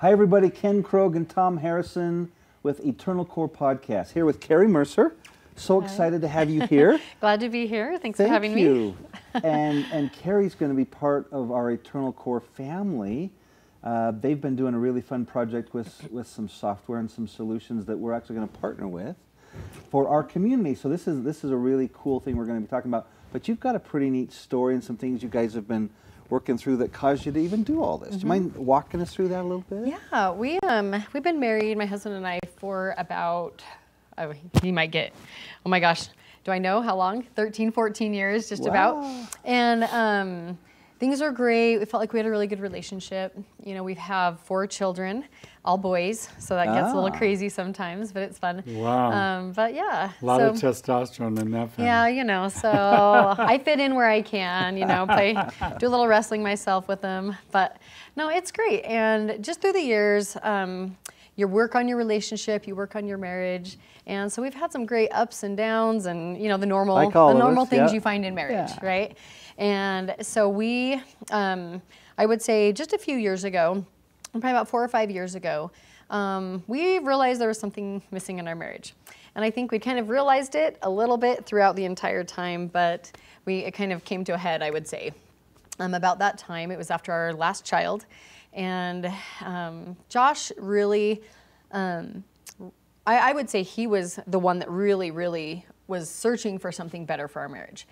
Hi, 0.00 0.12
everybody. 0.12 0.50
Ken 0.50 0.82
Krogue 0.82 1.16
and 1.16 1.26
Tom 1.26 1.56
Harrison 1.56 2.30
with 2.62 2.84
Eternal 2.84 3.24
Core 3.24 3.48
Podcast. 3.48 4.12
Here 4.12 4.26
with 4.26 4.40
Carrie 4.40 4.68
Mercer. 4.68 5.16
So 5.54 5.80
excited 5.80 6.20
to 6.20 6.28
have 6.28 6.50
you 6.50 6.66
here. 6.66 7.00
Glad 7.22 7.40
to 7.40 7.48
be 7.48 7.66
here. 7.66 7.98
Thanks 7.98 8.18
Thank 8.18 8.28
for 8.28 8.32
having 8.34 8.58
you. 8.58 8.74
me. 8.74 8.96
and 9.42 9.86
and 9.90 10.12
Carrie's 10.12 10.54
going 10.54 10.70
to 10.70 10.76
be 10.76 10.84
part 10.84 11.32
of 11.32 11.50
our 11.50 11.70
Eternal 11.70 12.12
Core 12.12 12.42
family. 12.42 13.30
Uh, 13.82 14.10
they've 14.10 14.38
been 14.38 14.54
doing 14.54 14.74
a 14.74 14.78
really 14.78 15.00
fun 15.00 15.24
project 15.24 15.72
with 15.72 16.06
with 16.10 16.26
some 16.26 16.46
software 16.46 16.98
and 16.98 17.10
some 17.10 17.26
solutions 17.26 17.86
that 17.86 17.96
we're 17.96 18.12
actually 18.12 18.36
going 18.36 18.48
to 18.48 18.58
partner 18.58 18.86
with 18.86 19.16
for 19.90 20.08
our 20.08 20.22
community. 20.22 20.74
So 20.74 20.90
this 20.90 21.08
is 21.08 21.22
this 21.22 21.42
is 21.42 21.50
a 21.50 21.56
really 21.56 21.88
cool 21.94 22.20
thing 22.20 22.36
we're 22.36 22.44
going 22.44 22.58
to 22.58 22.66
be 22.66 22.68
talking 22.68 22.90
about. 22.90 23.08
But 23.32 23.48
you've 23.48 23.60
got 23.60 23.74
a 23.74 23.80
pretty 23.80 24.10
neat 24.10 24.30
story 24.30 24.74
and 24.74 24.84
some 24.84 24.98
things 24.98 25.22
you 25.22 25.30
guys 25.30 25.54
have 25.54 25.66
been 25.66 25.88
working 26.30 26.58
through 26.58 26.76
that 26.78 26.92
caused 26.92 27.26
you 27.26 27.32
to 27.32 27.38
even 27.38 27.62
do 27.62 27.82
all 27.82 27.98
this. 27.98 28.14
Do 28.16 28.20
you 28.22 28.26
mind 28.26 28.54
walking 28.56 29.00
us 29.00 29.12
through 29.12 29.28
that 29.28 29.40
a 29.40 29.42
little 29.42 29.64
bit? 29.68 29.88
Yeah, 30.12 30.32
we 30.32 30.58
um 30.60 31.04
we've 31.12 31.22
been 31.22 31.40
married, 31.40 31.76
my 31.78 31.86
husband 31.86 32.16
and 32.16 32.26
I, 32.26 32.40
for 32.58 32.94
about 32.98 33.62
oh, 34.18 34.32
he 34.62 34.72
might 34.72 34.90
get 34.90 35.12
oh 35.64 35.68
my 35.68 35.80
gosh, 35.80 36.08
do 36.44 36.52
I 36.52 36.58
know 36.58 36.80
how 36.80 36.96
long? 36.96 37.22
13, 37.34 37.72
14 37.72 38.14
years, 38.14 38.48
just 38.48 38.62
Wow. 38.62 38.68
about. 38.68 39.28
And 39.44 39.84
um, 39.84 40.58
things 40.98 41.20
are 41.20 41.30
great. 41.30 41.78
We 41.78 41.84
felt 41.84 42.00
like 42.00 42.12
we 42.12 42.18
had 42.18 42.26
a 42.26 42.30
really 42.30 42.46
good 42.46 42.60
relationship. 42.60 43.36
You 43.64 43.74
know, 43.74 43.82
we 43.82 43.94
have 43.94 44.40
four 44.40 44.66
children, 44.66 45.24
all 45.64 45.76
boys, 45.76 46.28
so 46.38 46.54
that 46.54 46.66
gets 46.66 46.92
a 46.92 46.94
little 46.94 47.10
Ah. 47.12 47.18
crazy 47.18 47.48
sometimes, 47.48 48.12
but 48.12 48.22
it's 48.22 48.38
fun. 48.38 48.62
Wow. 48.66 49.10
Um, 49.12 49.52
but 49.52 49.74
yeah, 49.74 50.12
A 50.22 50.24
lot 50.24 50.40
so, 50.40 50.48
of 50.48 50.56
testosterone 50.56 51.38
in 51.40 51.50
that 51.50 51.70
family. 51.72 51.84
Yeah, 51.86 52.06
you 52.08 52.24
know, 52.24 52.48
so 52.48 52.70
I 53.38 53.58
fit 53.58 53.80
in 53.80 53.94
where 53.94 54.08
I 54.08 54.22
can, 54.22 54.76
you 54.76 54.86
know, 54.86 55.06
play, 55.06 55.34
do 55.78 55.86
a 55.86 55.90
little 55.90 56.06
wrestling 56.08 56.42
myself 56.42 56.88
with 56.88 57.00
them. 57.02 57.36
But 57.52 57.76
no, 58.16 58.28
it's 58.30 58.50
great. 58.50 58.82
And 58.84 59.42
just 59.44 59.60
through 59.60 59.72
the 59.74 59.82
years, 59.82 60.36
um, 60.42 60.96
you 61.36 61.46
work 61.46 61.74
on 61.74 61.86
your 61.86 61.98
relationship, 61.98 62.66
you 62.66 62.74
work 62.74 62.96
on 62.96 63.06
your 63.06 63.18
marriage. 63.18 63.76
And 64.06 64.32
so 64.32 64.40
we've 64.40 64.54
had 64.54 64.72
some 64.72 64.86
great 64.86 65.10
ups 65.10 65.42
and 65.42 65.56
downs 65.56 66.06
and, 66.06 66.40
you 66.40 66.48
know, 66.48 66.56
the 66.56 66.66
normal, 66.66 66.94
Like 66.94 67.12
the 67.12 67.34
normal 67.34 67.64
us, 67.64 67.68
things 67.68 67.90
yeah. 67.90 67.94
you 67.94 68.00
find 68.00 68.24
in 68.24 68.34
marriage, 68.34 68.70
Yeah. 68.70 68.86
right? 68.86 69.18
And 69.58 70.16
so 70.22 70.48
we, 70.48 71.00
um, 71.30 71.82
I 72.16 72.24
would 72.26 72.40
say 72.40 72.72
just 72.72 72.94
a 72.94 72.98
few 72.98 73.16
years 73.16 73.44
ago, 73.44 73.84
probably 74.32 74.50
about 74.50 74.68
four 74.68 74.82
or 74.82 74.88
five 74.88 75.10
years 75.10 75.34
ago, 75.34 75.70
um, 76.08 76.62
we 76.66 76.98
realized 77.00 77.40
there 77.40 77.48
was 77.48 77.58
something 77.58 78.02
missing 78.10 78.38
in 78.38 78.48
our 78.48 78.54
marriage. 78.54 78.94
And 79.34 79.44
I 79.44 79.50
think 79.50 79.70
we 79.70 79.78
kind 79.78 79.98
of 79.98 80.08
realized 80.08 80.54
it 80.54 80.78
a 80.82 80.88
little 80.88 81.18
bit 81.18 81.44
throughout 81.44 81.76
the 81.76 81.84
entire 81.84 82.24
time, 82.24 82.68
but 82.68 83.10
we 83.44 83.58
it 83.58 83.72
kind 83.72 83.92
of 83.92 84.04
came 84.04 84.24
to 84.24 84.34
a 84.34 84.38
head, 84.38 84.62
I 84.62 84.70
would 84.70 84.88
say. 84.88 85.12
Um, 85.78 85.92
about 85.92 86.18
that 86.20 86.38
time, 86.38 86.70
it 86.70 86.78
was 86.78 86.90
after 86.90 87.12
our 87.12 87.34
last 87.34 87.62
child, 87.66 88.06
and 88.56 89.12
um, 89.44 89.96
Josh 90.08 90.50
really, 90.56 91.22
um, 91.70 92.24
I, 93.06 93.30
I 93.30 93.32
would 93.32 93.48
say 93.48 93.62
he 93.62 93.86
was 93.86 94.18
the 94.26 94.38
one 94.38 94.58
that 94.58 94.70
really, 94.70 95.10
really 95.10 95.64
was 95.86 96.10
searching 96.10 96.58
for 96.58 96.72
something 96.72 97.04
better 97.04 97.28
for 97.28 97.40
our 97.40 97.48
marriage. 97.48 97.86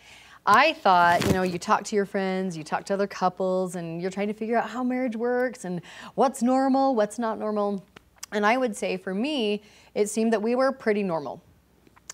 I 0.47 0.73
thought, 0.73 1.25
you 1.25 1.33
know, 1.33 1.43
you 1.43 1.59
talk 1.59 1.85
to 1.85 1.97
your 1.97 2.07
friends, 2.07 2.57
you 2.57 2.65
talk 2.65 2.85
to 2.87 2.95
other 2.95 3.07
couples, 3.07 3.77
and 3.77 4.01
you're 4.01 4.11
trying 4.11 4.29
to 4.29 4.35
figure 4.35 4.57
out 4.57 4.69
how 4.69 4.83
marriage 4.83 5.17
works 5.17 5.65
and 5.65 5.81
what's 6.17 6.43
normal, 6.43 6.95
what's 6.95 7.19
not 7.19 7.39
normal. 7.39 7.85
And 8.33 8.45
I 8.45 8.57
would 8.57 8.77
say 8.77 8.97
for 8.97 9.15
me, 9.15 9.63
it 9.95 10.09
seemed 10.11 10.33
that 10.33 10.43
we 10.43 10.55
were 10.55 10.73
pretty 10.73 11.03
normal. 11.03 11.43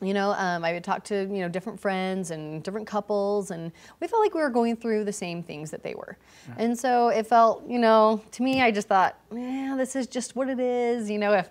You 0.02 0.14
know, 0.14 0.30
um, 0.32 0.64
I 0.64 0.72
would 0.72 0.82
talk 0.84 1.04
to 1.04 1.14
you 1.22 1.40
know 1.40 1.48
different 1.48 1.78
friends 1.78 2.30
and 2.30 2.62
different 2.62 2.86
couples, 2.86 3.50
and 3.50 3.70
we 4.00 4.06
felt 4.06 4.22
like 4.22 4.34
we 4.34 4.40
were 4.40 4.48
going 4.50 4.76
through 4.76 5.04
the 5.04 5.12
same 5.12 5.42
things 5.42 5.70
that 5.70 5.82
they 5.82 5.94
were. 5.94 6.16
And 6.56 6.78
so 6.78 7.08
it 7.08 7.26
felt, 7.26 7.68
you 7.68 7.78
know, 7.78 8.22
to 8.32 8.42
me, 8.42 8.62
I 8.62 8.70
just 8.70 8.88
thought, 8.88 9.18
yeah, 9.32 9.74
this 9.76 9.94
is 9.96 10.06
just 10.06 10.34
what 10.36 10.48
it 10.48 10.58
is. 10.58 11.10
You 11.10 11.18
know, 11.18 11.32
if, 11.34 11.50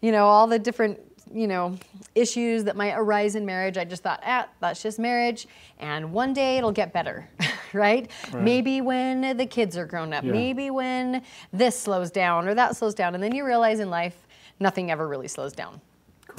you 0.00 0.12
know, 0.12 0.26
all 0.26 0.46
the 0.46 0.58
different 0.58 0.98
you 1.32 1.46
know 1.46 1.76
issues 2.14 2.64
that 2.64 2.74
might 2.76 2.94
arise 2.94 3.34
in 3.36 3.44
marriage, 3.44 3.76
I 3.76 3.84
just 3.84 4.02
thought, 4.02 4.22
ah, 4.24 4.48
that's 4.60 4.82
just 4.82 4.98
marriage, 4.98 5.46
and 5.78 6.12
one 6.12 6.32
day 6.32 6.56
it'll 6.58 6.72
get 6.72 6.92
better, 6.92 7.28
right? 7.72 8.10
Maybe 8.34 8.80
when 8.80 9.36
the 9.36 9.46
kids 9.46 9.76
are 9.76 9.84
grown 9.86 10.12
up, 10.12 10.24
Yeah. 10.24 10.32
maybe 10.32 10.70
when 10.70 11.22
this 11.52 11.78
slows 11.78 12.10
down 12.10 12.48
or 12.48 12.54
that 12.54 12.76
slows 12.76 12.94
down, 12.94 13.14
and 13.14 13.22
then 13.22 13.34
you 13.34 13.44
realize 13.44 13.78
in 13.78 13.90
life, 13.90 14.26
nothing 14.58 14.90
ever 14.90 15.06
really 15.06 15.28
slows 15.28 15.52
down. 15.52 15.80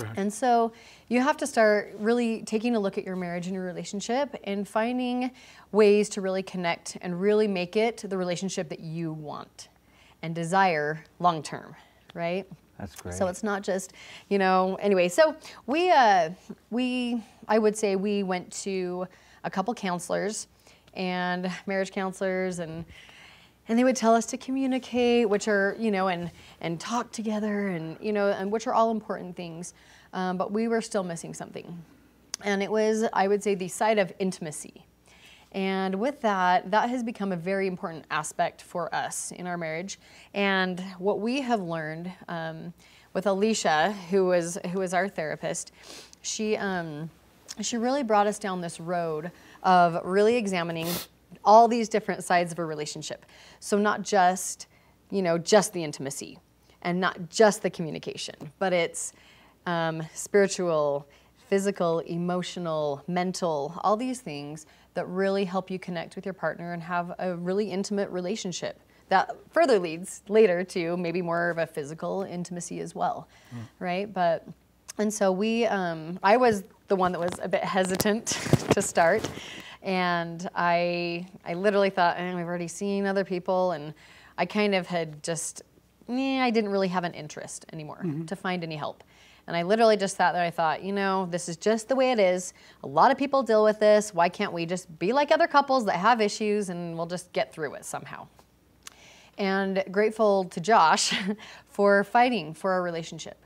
Correct. 0.01 0.17
And 0.17 0.33
so 0.33 0.71
you 1.07 1.21
have 1.21 1.37
to 1.37 1.47
start 1.47 1.95
really 1.97 2.43
taking 2.43 2.75
a 2.75 2.79
look 2.79 2.97
at 2.97 3.05
your 3.05 3.15
marriage 3.15 3.47
and 3.47 3.55
your 3.55 3.65
relationship 3.65 4.35
and 4.43 4.67
finding 4.67 5.31
ways 5.71 6.09
to 6.09 6.21
really 6.21 6.43
connect 6.43 6.97
and 7.01 7.19
really 7.19 7.47
make 7.47 7.75
it 7.75 8.03
the 8.07 8.17
relationship 8.17 8.69
that 8.69 8.79
you 8.79 9.13
want 9.13 9.69
and 10.21 10.35
desire 10.35 11.03
long 11.19 11.41
term, 11.41 11.75
right? 12.13 12.47
That's 12.77 12.95
great. 12.95 13.13
So 13.13 13.27
it's 13.27 13.43
not 13.43 13.61
just, 13.61 13.93
you 14.29 14.39
know, 14.39 14.75
anyway. 14.81 15.07
So 15.07 15.35
we, 15.67 15.91
uh, 15.91 16.31
we, 16.71 17.21
I 17.47 17.59
would 17.59 17.77
say 17.77 17.95
we 17.95 18.23
went 18.23 18.51
to 18.63 19.07
a 19.43 19.49
couple 19.49 19.73
counselors 19.73 20.47
and 20.93 21.51
marriage 21.67 21.91
counselors 21.91 22.59
and 22.59 22.85
and 23.71 23.79
they 23.79 23.85
would 23.85 23.95
tell 23.95 24.13
us 24.13 24.25
to 24.25 24.35
communicate, 24.35 25.29
which 25.29 25.47
are, 25.47 25.77
you 25.79 25.91
know, 25.91 26.09
and 26.09 26.29
and 26.59 26.77
talk 26.77 27.09
together, 27.13 27.69
and 27.69 27.95
you 28.01 28.11
know, 28.11 28.27
and 28.27 28.51
which 28.51 28.67
are 28.67 28.73
all 28.73 28.91
important 28.91 29.33
things. 29.37 29.73
Um, 30.11 30.35
but 30.35 30.51
we 30.51 30.67
were 30.67 30.81
still 30.81 31.03
missing 31.05 31.33
something, 31.33 31.81
and 32.43 32.61
it 32.61 32.69
was, 32.69 33.05
I 33.13 33.29
would 33.29 33.41
say, 33.41 33.55
the 33.55 33.69
side 33.69 33.97
of 33.97 34.11
intimacy. 34.19 34.85
And 35.53 35.95
with 35.95 36.19
that, 36.19 36.69
that 36.71 36.89
has 36.89 37.01
become 37.01 37.31
a 37.31 37.37
very 37.37 37.65
important 37.65 38.03
aspect 38.11 38.61
for 38.61 38.93
us 38.93 39.31
in 39.31 39.47
our 39.47 39.57
marriage. 39.57 39.99
And 40.33 40.81
what 40.99 41.21
we 41.21 41.39
have 41.39 41.61
learned 41.61 42.11
um, 42.27 42.73
with 43.13 43.25
Alicia, 43.25 43.93
who 44.09 44.25
was 44.25 44.57
who 44.73 44.79
was 44.79 44.93
our 44.93 45.07
therapist, 45.07 45.71
she 46.21 46.57
um, 46.57 47.09
she 47.61 47.77
really 47.77 48.03
brought 48.03 48.27
us 48.27 48.37
down 48.37 48.59
this 48.59 48.81
road 48.81 49.31
of 49.63 49.97
really 50.03 50.35
examining 50.35 50.87
all 51.43 51.67
these 51.67 51.89
different 51.89 52.23
sides 52.23 52.51
of 52.51 52.59
a 52.59 52.65
relationship. 52.65 53.25
So 53.59 53.77
not 53.77 54.01
just, 54.01 54.67
you 55.09 55.21
know, 55.21 55.37
just 55.37 55.73
the 55.73 55.83
intimacy 55.83 56.39
and 56.81 56.99
not 56.99 57.29
just 57.29 57.61
the 57.61 57.69
communication, 57.69 58.35
but 58.59 58.73
it's 58.73 59.13
um, 59.65 60.03
spiritual, 60.13 61.07
physical, 61.47 61.99
emotional, 61.99 63.03
mental, 63.07 63.79
all 63.83 63.95
these 63.95 64.21
things 64.21 64.65
that 64.93 65.07
really 65.07 65.45
help 65.45 65.69
you 65.69 65.79
connect 65.79 66.15
with 66.15 66.25
your 66.25 66.33
partner 66.33 66.73
and 66.73 66.81
have 66.83 67.13
a 67.19 67.35
really 67.35 67.71
intimate 67.71 68.09
relationship. 68.09 68.79
That 69.09 69.35
further 69.49 69.77
leads 69.77 70.23
later 70.29 70.63
to 70.63 70.95
maybe 70.97 71.21
more 71.21 71.49
of 71.49 71.57
a 71.57 71.67
physical 71.67 72.23
intimacy 72.23 72.79
as 72.79 72.95
well, 72.95 73.27
right? 73.79 74.11
But 74.11 74.47
and 74.97 75.13
so 75.13 75.31
we, 75.31 75.65
um, 75.65 76.19
I 76.21 76.37
was 76.37 76.63
the 76.87 76.95
one 76.95 77.11
that 77.13 77.19
was 77.19 77.31
a 77.41 77.47
bit 77.47 77.63
hesitant 77.63 78.27
to 78.71 78.81
start, 78.81 79.27
and 79.81 80.49
I, 80.55 81.27
I 81.45 81.53
literally 81.53 81.89
thought, 81.89 82.17
eh, 82.17 82.35
we've 82.35 82.45
already 82.45 82.67
seen 82.67 83.05
other 83.05 83.23
people, 83.23 83.71
and 83.71 83.93
I 84.37 84.45
kind 84.45 84.75
of 84.75 84.87
had 84.87 85.23
just, 85.23 85.63
eh, 86.09 86.39
I 86.41 86.49
didn't 86.49 86.71
really 86.71 86.87
have 86.89 87.03
an 87.03 87.13
interest 87.13 87.65
anymore 87.73 88.03
to 88.27 88.35
find 88.35 88.63
any 88.63 88.75
help. 88.75 89.03
And 89.47 89.57
I 89.57 89.63
literally 89.63 89.97
just 89.97 90.17
sat 90.17 90.33
there. 90.33 90.43
I 90.43 90.51
thought, 90.51 90.83
you 90.83 90.93
know, 90.93 91.27
this 91.31 91.49
is 91.49 91.57
just 91.57 91.89
the 91.89 91.95
way 91.95 92.11
it 92.11 92.19
is. 92.19 92.53
A 92.83 92.87
lot 92.87 93.11
of 93.11 93.17
people 93.17 93.41
deal 93.41 93.63
with 93.63 93.79
this. 93.79 94.13
Why 94.13 94.29
can't 94.29 94.53
we 94.53 94.65
just 94.65 94.99
be 94.99 95.13
like 95.13 95.31
other 95.31 95.47
couples 95.47 95.85
that 95.85 95.95
have 95.95 96.21
issues, 96.21 96.69
and 96.69 96.95
we'll 96.95 97.07
just 97.07 97.33
get 97.33 97.51
through 97.51 97.73
it 97.73 97.83
somehow? 97.83 98.27
and 99.37 99.83
grateful 99.91 100.45
to 100.45 100.59
Josh 100.59 101.13
for 101.67 102.03
fighting 102.03 102.53
for 102.53 102.71
our 102.71 102.83
relationship 102.83 103.43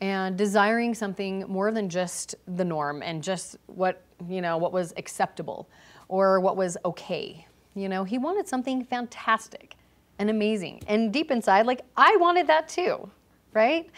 and 0.00 0.36
desiring 0.36 0.94
something 0.94 1.40
more 1.48 1.70
than 1.70 1.88
just 1.88 2.34
the 2.46 2.64
norm 2.64 3.02
and 3.02 3.22
just 3.22 3.56
what 3.66 4.03
you 4.28 4.40
know 4.40 4.56
what 4.56 4.72
was 4.72 4.92
acceptable 4.96 5.68
or 6.08 6.40
what 6.40 6.56
was 6.56 6.76
okay. 6.84 7.46
You 7.74 7.88
know, 7.88 8.04
he 8.04 8.18
wanted 8.18 8.46
something 8.46 8.84
fantastic 8.84 9.74
and 10.18 10.30
amazing. 10.30 10.80
And 10.86 11.12
deep 11.12 11.30
inside 11.30 11.66
like 11.66 11.82
I 11.96 12.16
wanted 12.16 12.46
that 12.46 12.68
too, 12.68 13.10
right? 13.52 13.88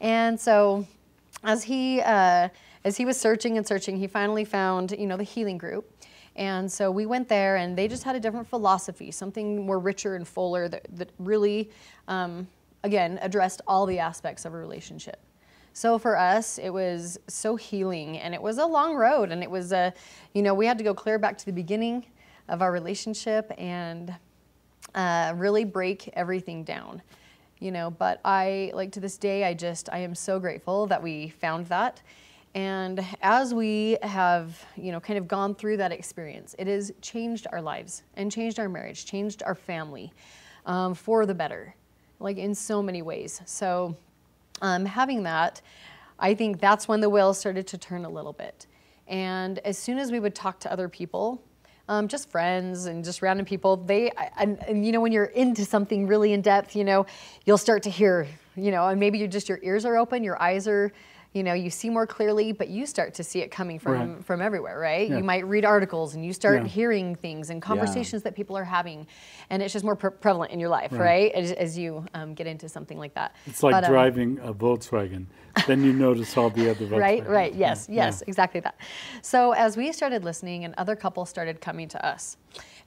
And 0.00 0.38
so 0.40 0.86
as 1.44 1.64
he 1.64 2.00
uh, 2.00 2.48
as 2.84 2.96
he 2.96 3.04
was 3.04 3.18
searching 3.18 3.56
and 3.56 3.66
searching, 3.66 3.96
he 3.96 4.06
finally 4.06 4.44
found 4.44 4.92
you 4.92 5.06
know 5.06 5.16
the 5.16 5.24
healing 5.24 5.58
group, 5.58 5.90
and 6.36 6.70
so 6.70 6.90
we 6.90 7.06
went 7.06 7.28
there, 7.28 7.56
and 7.56 7.76
they 7.76 7.88
just 7.88 8.04
had 8.04 8.16
a 8.16 8.20
different 8.20 8.48
philosophy, 8.48 9.10
something 9.10 9.64
more 9.64 9.78
richer 9.78 10.16
and 10.16 10.26
fuller 10.26 10.68
that 10.68 10.86
that 10.96 11.10
really, 11.18 11.70
um, 12.08 12.46
again, 12.84 13.18
addressed 13.22 13.60
all 13.66 13.86
the 13.86 13.98
aspects 13.98 14.44
of 14.44 14.54
a 14.54 14.56
relationship. 14.56 15.20
So 15.72 15.98
for 15.98 16.16
us, 16.16 16.58
it 16.58 16.70
was 16.70 17.18
so 17.28 17.56
healing, 17.56 18.18
and 18.18 18.34
it 18.34 18.42
was 18.42 18.58
a 18.58 18.66
long 18.66 18.94
road, 18.94 19.30
and 19.30 19.42
it 19.42 19.50
was 19.50 19.72
a, 19.72 19.92
you 20.34 20.42
know, 20.42 20.54
we 20.54 20.66
had 20.66 20.78
to 20.78 20.84
go 20.84 20.94
clear 20.94 21.18
back 21.18 21.38
to 21.38 21.46
the 21.46 21.52
beginning 21.52 22.06
of 22.48 22.62
our 22.62 22.72
relationship 22.72 23.52
and 23.56 24.14
uh, 24.94 25.32
really 25.36 25.64
break 25.64 26.08
everything 26.14 26.64
down 26.64 27.00
you 27.60 27.70
know 27.70 27.90
but 27.90 28.20
i 28.24 28.72
like 28.74 28.90
to 28.90 29.00
this 29.00 29.18
day 29.18 29.44
i 29.44 29.52
just 29.52 29.90
i 29.92 29.98
am 29.98 30.14
so 30.14 30.40
grateful 30.40 30.86
that 30.86 31.00
we 31.00 31.28
found 31.28 31.66
that 31.66 32.00
and 32.54 33.04
as 33.20 33.52
we 33.52 33.98
have 34.02 34.64
you 34.76 34.90
know 34.90 34.98
kind 34.98 35.18
of 35.18 35.28
gone 35.28 35.54
through 35.54 35.76
that 35.76 35.92
experience 35.92 36.56
it 36.58 36.66
has 36.66 36.90
changed 37.02 37.46
our 37.52 37.60
lives 37.60 38.02
and 38.14 38.32
changed 38.32 38.58
our 38.58 38.68
marriage 38.68 39.04
changed 39.04 39.42
our 39.44 39.54
family 39.54 40.10
um, 40.64 40.94
for 40.94 41.26
the 41.26 41.34
better 41.34 41.74
like 42.20 42.36
in 42.36 42.54
so 42.54 42.82
many 42.82 43.02
ways. 43.02 43.40
So 43.46 43.96
um, 44.60 44.84
having 44.84 45.22
that, 45.24 45.60
I 46.18 46.34
think 46.34 46.60
that's 46.60 46.86
when 46.86 47.00
the 47.00 47.08
wheels 47.08 47.38
started 47.38 47.66
to 47.68 47.78
turn 47.78 48.04
a 48.04 48.08
little 48.08 48.32
bit. 48.32 48.66
And 49.08 49.58
as 49.60 49.78
soon 49.78 49.98
as 49.98 50.12
we 50.12 50.20
would 50.20 50.34
talk 50.34 50.60
to 50.60 50.72
other 50.72 50.88
people, 50.88 51.42
um, 51.88 52.06
just 52.06 52.30
friends 52.30 52.86
and 52.86 53.04
just 53.04 53.20
random 53.22 53.44
people, 53.44 53.76
they, 53.76 54.12
and, 54.38 54.62
and, 54.68 54.86
you 54.86 54.92
know, 54.92 55.00
when 55.00 55.10
you're 55.10 55.24
into 55.24 55.64
something 55.64 56.06
really 56.06 56.32
in 56.32 56.40
depth, 56.40 56.76
you 56.76 56.84
know, 56.84 57.06
you'll 57.44 57.58
start 57.58 57.82
to 57.82 57.90
hear, 57.90 58.28
you 58.54 58.70
know, 58.70 58.86
and 58.86 59.00
maybe 59.00 59.18
you 59.18 59.26
just, 59.26 59.48
your 59.48 59.58
ears 59.62 59.84
are 59.84 59.96
open, 59.96 60.22
your 60.22 60.40
eyes 60.40 60.68
are 60.68 60.92
you 61.32 61.44
know 61.44 61.52
you 61.52 61.70
see 61.70 61.88
more 61.88 62.06
clearly 62.06 62.52
but 62.52 62.68
you 62.68 62.84
start 62.86 63.14
to 63.14 63.22
see 63.22 63.40
it 63.40 63.50
coming 63.50 63.78
from 63.78 64.14
right. 64.14 64.24
from 64.24 64.42
everywhere 64.42 64.78
right 64.78 65.08
yeah. 65.08 65.16
you 65.16 65.22
might 65.22 65.46
read 65.46 65.64
articles 65.64 66.14
and 66.14 66.24
you 66.24 66.32
start 66.32 66.62
yeah. 66.62 66.66
hearing 66.66 67.14
things 67.14 67.50
and 67.50 67.62
conversations 67.62 68.20
yeah. 68.20 68.30
that 68.30 68.36
people 68.36 68.56
are 68.56 68.64
having 68.64 69.06
and 69.50 69.62
it's 69.62 69.72
just 69.72 69.84
more 69.84 69.96
pre- 69.96 70.10
prevalent 70.10 70.50
in 70.52 70.58
your 70.58 70.68
life 70.68 70.92
right, 70.92 71.00
right? 71.00 71.32
As, 71.32 71.52
as, 71.52 71.78
you 71.78 72.04
um, 72.14 72.34
get 72.34 72.46
into 72.46 72.68
something 72.68 72.98
like 72.98 73.14
that 73.14 73.34
it's 73.46 73.62
like 73.62 73.72
but, 73.72 73.84
um, 73.84 73.90
driving 73.90 74.40
um, 74.40 74.48
a 74.48 74.54
volkswagen 74.54 75.26
then 75.66 75.84
you 75.84 75.92
notice 75.92 76.36
all 76.36 76.50
the 76.50 76.68
other 76.68 76.86
right 76.98 77.26
right 77.28 77.54
yes 77.54 77.86
yes 77.88 78.22
exactly 78.26 78.60
that 78.60 78.76
so 79.22 79.52
as 79.52 79.76
we 79.76 79.92
started 79.92 80.24
listening 80.24 80.64
and 80.64 80.74
other 80.78 80.96
couples 80.96 81.28
started 81.28 81.60
coming 81.60 81.88
to 81.88 82.04
us 82.04 82.36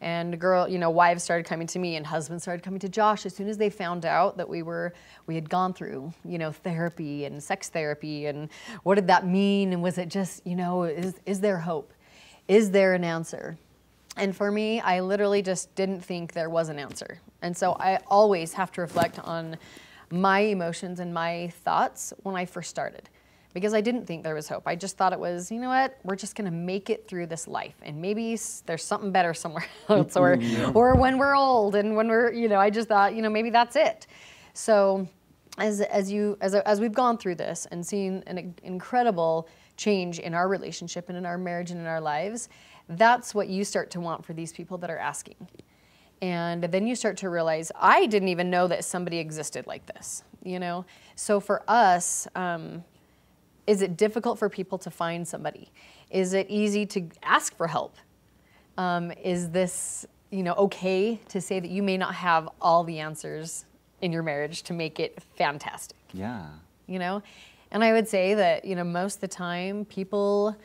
and 0.04 0.38
girl, 0.38 0.68
you 0.68 0.78
know, 0.78 0.90
wives 0.90 1.24
started 1.24 1.46
coming 1.46 1.66
to 1.68 1.80
me 1.80 1.96
and 1.96 2.06
husbands 2.06 2.44
started 2.44 2.62
coming 2.62 2.80
to 2.82 2.90
Josh 2.90 3.26
as 3.26 3.34
soon 3.34 3.48
as 3.48 3.58
they 3.58 3.70
found 3.70 4.06
out 4.06 4.36
that 4.38 4.48
we 4.48 4.62
were 4.62 4.94
we 5.28 5.36
had 5.36 5.50
gone 5.50 5.74
through, 5.74 6.14
you 6.26 6.38
know, 6.38 6.52
therapy 6.52 7.24
and 7.24 7.42
sex 7.42 7.70
therapy 7.70 8.26
and 8.26 8.50
what 8.84 8.96
did 8.96 9.08
that 9.08 9.26
mean 9.26 9.72
and 9.72 9.82
was 9.82 9.98
it 9.98 10.10
just, 10.10 10.46
you 10.46 10.56
know, 10.56 10.84
is 10.84 11.16
is 11.26 11.40
there 11.40 11.58
hope? 11.58 11.94
Is 12.50 12.72
there 12.72 12.94
an 12.94 13.06
answer? 13.06 13.58
And 14.18 14.36
for 14.36 14.52
me, 14.52 14.82
I 14.82 15.00
literally 15.00 15.42
just 15.42 15.74
didn't 15.74 16.02
think 16.02 16.34
there 16.34 16.50
was 16.50 16.68
an 16.68 16.78
answer. 16.78 17.20
And 17.42 17.56
so 17.56 17.74
I 17.80 18.00
always 18.08 18.54
have 18.54 18.72
to 18.74 18.82
reflect 18.82 19.20
on 19.20 19.58
my 20.12 20.40
emotions 20.40 21.00
and 21.00 21.14
my 21.14 21.48
thoughts 21.64 22.14
when 22.24 22.36
I 22.36 22.46
first 22.46 22.70
started 22.70 23.10
because 23.54 23.74
I 23.74 23.82
didn't 23.82 24.06
think 24.06 24.24
there 24.24 24.36
was 24.36 24.48
hope. 24.48 24.64
I 24.66 24.76
just 24.76 24.98
thought 24.98 25.14
it 25.14 25.20
was, 25.20 25.52
you 25.52 25.60
know 25.60 25.70
what, 25.70 25.98
we're 26.04 26.16
just 26.16 26.36
going 26.36 26.46
to 26.46 26.52
make 26.52 26.90
it 26.90 27.08
through 27.08 27.28
this 27.28 27.48
life 27.48 27.76
and 27.84 28.02
maybe 28.02 28.38
there's 28.66 28.84
something 28.84 29.12
better 29.12 29.34
somewhere 29.34 29.66
else 29.90 30.16
or 30.16 30.36
yeah. 30.36 30.72
or 30.74 30.96
when 30.96 31.18
we're 31.18 31.36
old 31.36 31.76
and 31.76 31.96
when 31.96 32.08
we're, 32.08 32.32
you 32.32 32.48
know, 32.50 32.60
I 32.60 32.70
just 32.70 32.88
thought, 32.88 33.16
you 33.16 33.22
know, 33.22 33.30
maybe 33.30 33.50
that's 33.50 33.76
it. 33.76 34.08
So 34.54 35.08
as 35.58 35.82
as 35.82 36.12
you 36.12 36.38
as 36.42 36.56
as 36.56 36.80
we've 36.80 36.94
gone 36.94 37.18
through 37.18 37.36
this 37.36 37.68
and 37.72 37.86
seen 37.86 38.24
an 38.28 38.56
incredible 38.64 39.48
change 39.78 40.20
in 40.20 40.34
our 40.34 40.48
relationship 40.48 41.10
and 41.10 41.18
in 41.18 41.26
our 41.26 41.38
marriage 41.38 41.72
and 41.72 41.80
in 41.80 41.86
our 41.86 42.02
lives, 42.02 42.50
that's 42.90 43.34
what 43.34 43.48
you 43.48 43.64
start 43.64 43.90
to 43.92 44.00
want 44.00 44.26
for 44.26 44.34
these 44.34 44.52
people 44.52 44.78
that 44.80 44.90
are 44.90 44.98
asking. 44.98 45.36
And 46.22 46.64
then 46.64 46.88
you 46.88 46.96
start 46.96 47.18
to 47.18 47.30
realize, 47.30 47.70
I 47.76 48.06
didn't 48.06 48.30
even 48.30 48.50
know 48.50 48.68
that 48.68 48.86
somebody 48.86 49.18
existed 49.18 49.68
like 49.68 49.86
this, 49.88 50.24
you 50.42 50.58
know? 50.58 50.86
So 51.16 51.42
for 51.42 51.64
us, 51.68 52.30
um, 52.36 52.84
is 53.68 53.81
it 53.81 53.98
difficult 53.98 54.39
for 54.39 54.50
people 54.50 54.77
to 54.80 54.92
find 54.92 55.27
somebody? 55.27 55.71
Is 56.10 56.33
it 56.33 56.48
easy 56.50 56.86
to 56.88 57.07
ask 57.24 57.56
for 57.56 57.68
help? 57.68 57.95
Um, 58.77 59.12
is 59.12 59.50
this 59.50 60.06
you 60.31 60.44
know 60.44 60.54
okay 60.54 61.19
to 61.30 61.39
say 61.39 61.60
that 61.60 61.69
you 61.69 61.83
may 61.83 61.98
not 61.98 62.15
have 62.15 62.50
all 62.60 62.83
the 62.83 63.00
answers 63.00 63.65
in 64.01 64.12
your 64.12 64.24
marriage 64.24 64.63
to 64.63 64.74
make 64.74 65.00
it 65.00 65.19
fantastic? 65.38 65.98
Yeah. 66.13 66.48
You 66.88 67.00
know, 67.00 67.24
and 67.71 67.83
I 67.83 67.94
would 67.94 68.07
say 68.07 68.33
that 68.33 68.65
you 68.65 68.75
know 68.75 68.83
most 68.83 69.15
of 69.15 69.21
the 69.21 69.27
time 69.27 69.86
people 69.86 70.56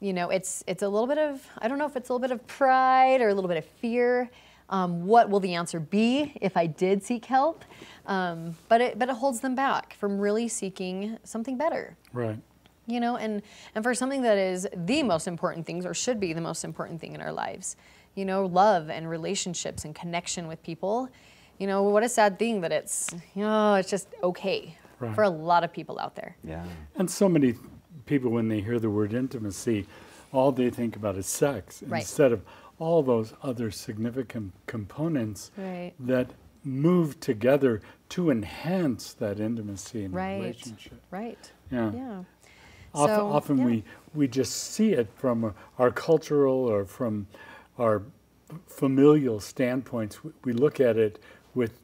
you 0.00 0.12
know 0.12 0.30
it's 0.30 0.62
it's 0.66 0.82
a 0.82 0.88
little 0.88 1.06
bit 1.06 1.18
of 1.18 1.46
I 1.58 1.68
don't 1.68 1.78
know 1.78 1.86
if 1.86 1.96
it's 1.96 2.08
a 2.08 2.12
little 2.12 2.26
bit 2.26 2.32
of 2.32 2.46
pride 2.46 3.20
or 3.20 3.28
a 3.28 3.34
little 3.34 3.48
bit 3.48 3.58
of 3.58 3.64
fear. 3.64 4.30
Um, 4.70 5.06
what 5.06 5.28
will 5.28 5.40
the 5.40 5.54
answer 5.54 5.78
be 5.78 6.32
if 6.40 6.56
I 6.56 6.66
did 6.66 7.02
seek 7.02 7.26
help? 7.26 7.64
Um, 8.06 8.56
but 8.68 8.80
it 8.80 8.98
but 8.98 9.08
it 9.08 9.16
holds 9.16 9.40
them 9.40 9.54
back 9.54 9.94
from 9.94 10.18
really 10.18 10.48
seeking 10.48 11.18
something 11.24 11.56
better. 11.56 11.96
Right. 12.12 12.38
You 12.86 13.00
know, 13.00 13.16
and 13.16 13.42
and 13.74 13.84
for 13.84 13.94
something 13.94 14.22
that 14.22 14.38
is 14.38 14.66
the 14.74 15.02
most 15.02 15.26
important 15.28 15.66
things 15.66 15.86
or 15.86 15.94
should 15.94 16.20
be 16.20 16.32
the 16.32 16.40
most 16.40 16.64
important 16.64 17.00
thing 17.00 17.14
in 17.14 17.20
our 17.20 17.32
lives, 17.32 17.76
you 18.14 18.24
know, 18.24 18.46
love 18.46 18.90
and 18.90 19.08
relationships 19.08 19.84
and 19.84 19.94
connection 19.94 20.46
with 20.48 20.62
people. 20.62 21.08
You 21.58 21.66
know, 21.66 21.82
what 21.82 22.02
a 22.02 22.08
sad 22.08 22.38
thing 22.38 22.60
that 22.62 22.72
it's 22.72 23.14
you 23.34 23.42
know 23.42 23.74
it's 23.74 23.90
just 23.90 24.08
okay 24.22 24.76
right. 24.98 25.14
for 25.14 25.24
a 25.24 25.30
lot 25.30 25.64
of 25.64 25.72
people 25.72 25.98
out 25.98 26.16
there. 26.16 26.36
Yeah. 26.42 26.64
And 26.96 27.10
so 27.10 27.28
many 27.28 27.54
people 28.06 28.30
when 28.30 28.48
they 28.48 28.60
hear 28.60 28.78
the 28.78 28.90
word 28.90 29.14
intimacy, 29.14 29.86
all 30.32 30.52
they 30.52 30.70
think 30.70 30.96
about 30.96 31.16
is 31.16 31.26
sex 31.26 31.82
right. 31.86 32.02
instead 32.02 32.32
of 32.32 32.42
all 32.78 33.02
those 33.02 33.34
other 33.42 33.70
significant 33.70 34.52
components 34.66 35.50
right. 35.56 35.92
that 36.00 36.30
move 36.64 37.20
together 37.20 37.80
to 38.08 38.30
enhance 38.30 39.12
that 39.14 39.38
intimacy 39.38 40.04
in 40.04 40.12
right. 40.12 40.32
a 40.32 40.40
relationship. 40.40 41.00
Right. 41.10 41.52
Yeah. 41.70 41.92
Yeah. 41.92 42.24
Often, 42.94 43.16
so, 43.16 43.26
often 43.26 43.58
yeah. 43.58 43.64
we, 43.64 43.84
we 44.14 44.28
just 44.28 44.72
see 44.72 44.92
it 44.92 45.08
from 45.16 45.54
our 45.78 45.90
cultural 45.90 46.54
or 46.54 46.84
from 46.84 47.26
our 47.78 48.02
familial 48.66 49.40
standpoints. 49.40 50.20
We 50.44 50.52
look 50.52 50.80
at 50.80 50.96
it 50.96 51.18
with 51.54 51.80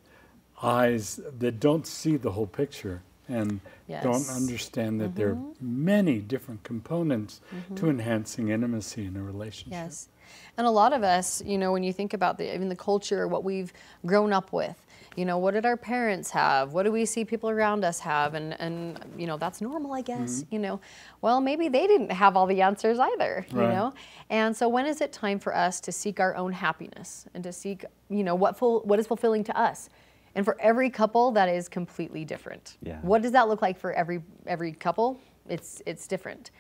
eyes 0.62 1.20
that 1.38 1.58
don't 1.58 1.86
see 1.86 2.16
the 2.16 2.32
whole 2.32 2.46
picture 2.46 3.02
and 3.28 3.60
yes. 3.86 4.02
don't 4.02 4.28
understand 4.30 5.00
that 5.00 5.10
mm-hmm. 5.10 5.18
there 5.18 5.28
are 5.30 5.34
mm-hmm. 5.34 5.84
many 5.84 6.18
different 6.18 6.62
components 6.64 7.40
mm-hmm. 7.54 7.74
to 7.76 7.88
enhancing 7.88 8.48
intimacy 8.48 9.06
in 9.06 9.16
a 9.16 9.22
relationship. 9.22 9.72
Yes. 9.72 10.08
And 10.56 10.66
a 10.66 10.70
lot 10.70 10.92
of 10.92 11.02
us, 11.02 11.42
you 11.44 11.58
know, 11.58 11.72
when 11.72 11.82
you 11.82 11.92
think 11.92 12.14
about 12.14 12.38
the, 12.38 12.54
even 12.54 12.68
the 12.68 12.76
culture, 12.76 13.26
what 13.28 13.44
we've 13.44 13.72
grown 14.06 14.32
up 14.32 14.52
with, 14.52 14.86
you 15.16 15.24
know, 15.24 15.38
what 15.38 15.54
did 15.54 15.66
our 15.66 15.76
parents 15.76 16.30
have? 16.30 16.72
What 16.72 16.84
do 16.84 16.92
we 16.92 17.04
see 17.04 17.24
people 17.24 17.50
around 17.50 17.84
us 17.84 17.98
have? 18.00 18.34
And, 18.34 18.58
and 18.60 18.98
you 19.16 19.26
know, 19.26 19.36
that's 19.36 19.60
normal, 19.60 19.92
I 19.92 20.02
guess, 20.02 20.42
mm-hmm. 20.42 20.54
you 20.54 20.60
know. 20.60 20.80
Well, 21.20 21.40
maybe 21.40 21.68
they 21.68 21.86
didn't 21.86 22.12
have 22.12 22.36
all 22.36 22.46
the 22.46 22.62
answers 22.62 22.98
either, 22.98 23.44
right. 23.50 23.62
you 23.62 23.68
know. 23.68 23.92
And 24.28 24.56
so 24.56 24.68
when 24.68 24.86
is 24.86 25.00
it 25.00 25.12
time 25.12 25.38
for 25.38 25.54
us 25.54 25.80
to 25.80 25.92
seek 25.92 26.20
our 26.20 26.36
own 26.36 26.52
happiness 26.52 27.26
and 27.34 27.42
to 27.44 27.52
seek, 27.52 27.84
you 28.08 28.22
know, 28.22 28.34
what, 28.34 28.56
full, 28.56 28.80
what 28.80 28.98
is 28.98 29.06
fulfilling 29.06 29.42
to 29.44 29.58
us? 29.58 29.88
And 30.34 30.44
for 30.44 30.56
every 30.60 30.90
couple, 30.90 31.32
that 31.32 31.48
is 31.48 31.68
completely 31.68 32.24
different. 32.24 32.76
Yeah. 32.82 33.00
What 33.02 33.22
does 33.22 33.32
that 33.32 33.48
look 33.48 33.62
like 33.62 33.78
for 33.78 33.92
every 33.92 34.22
every 34.46 34.72
couple? 34.72 35.20
It's 35.48 35.82
it's 35.86 36.06
different, 36.06 36.52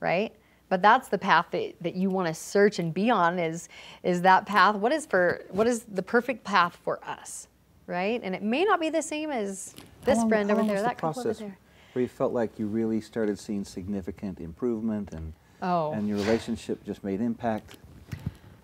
right? 0.00 0.34
But 0.68 0.82
that's 0.82 1.08
the 1.08 1.18
path 1.18 1.46
that, 1.52 1.74
that 1.80 1.94
you 1.94 2.10
want 2.10 2.28
to 2.28 2.34
search 2.34 2.78
and 2.78 2.92
be 2.92 3.10
on 3.10 3.38
is 3.38 3.68
is 4.02 4.22
that 4.22 4.46
path. 4.46 4.76
What 4.76 4.92
is 4.92 5.06
for 5.06 5.44
what 5.50 5.66
is 5.66 5.84
the 5.84 6.02
perfect 6.02 6.44
path 6.44 6.78
for 6.82 7.02
us, 7.04 7.48
right? 7.86 8.20
And 8.22 8.34
it 8.34 8.42
may 8.42 8.64
not 8.64 8.80
be 8.80 8.90
the 8.90 9.02
same 9.02 9.30
as 9.30 9.74
this 10.04 10.18
long, 10.18 10.28
friend 10.28 10.50
over 10.50 10.62
there, 10.62 10.76
the 10.76 10.82
that 10.82 10.98
couple 10.98 11.20
over 11.20 11.32
there. 11.32 11.58
Where 11.94 12.02
you 12.02 12.08
felt 12.08 12.32
like 12.32 12.58
you 12.58 12.66
really 12.66 13.00
started 13.00 13.38
seeing 13.38 13.64
significant 13.64 14.40
improvement 14.40 15.12
and 15.12 15.32
oh. 15.62 15.92
and 15.92 16.06
your 16.06 16.18
relationship 16.18 16.84
just 16.84 17.02
made 17.02 17.20
impact. 17.20 17.78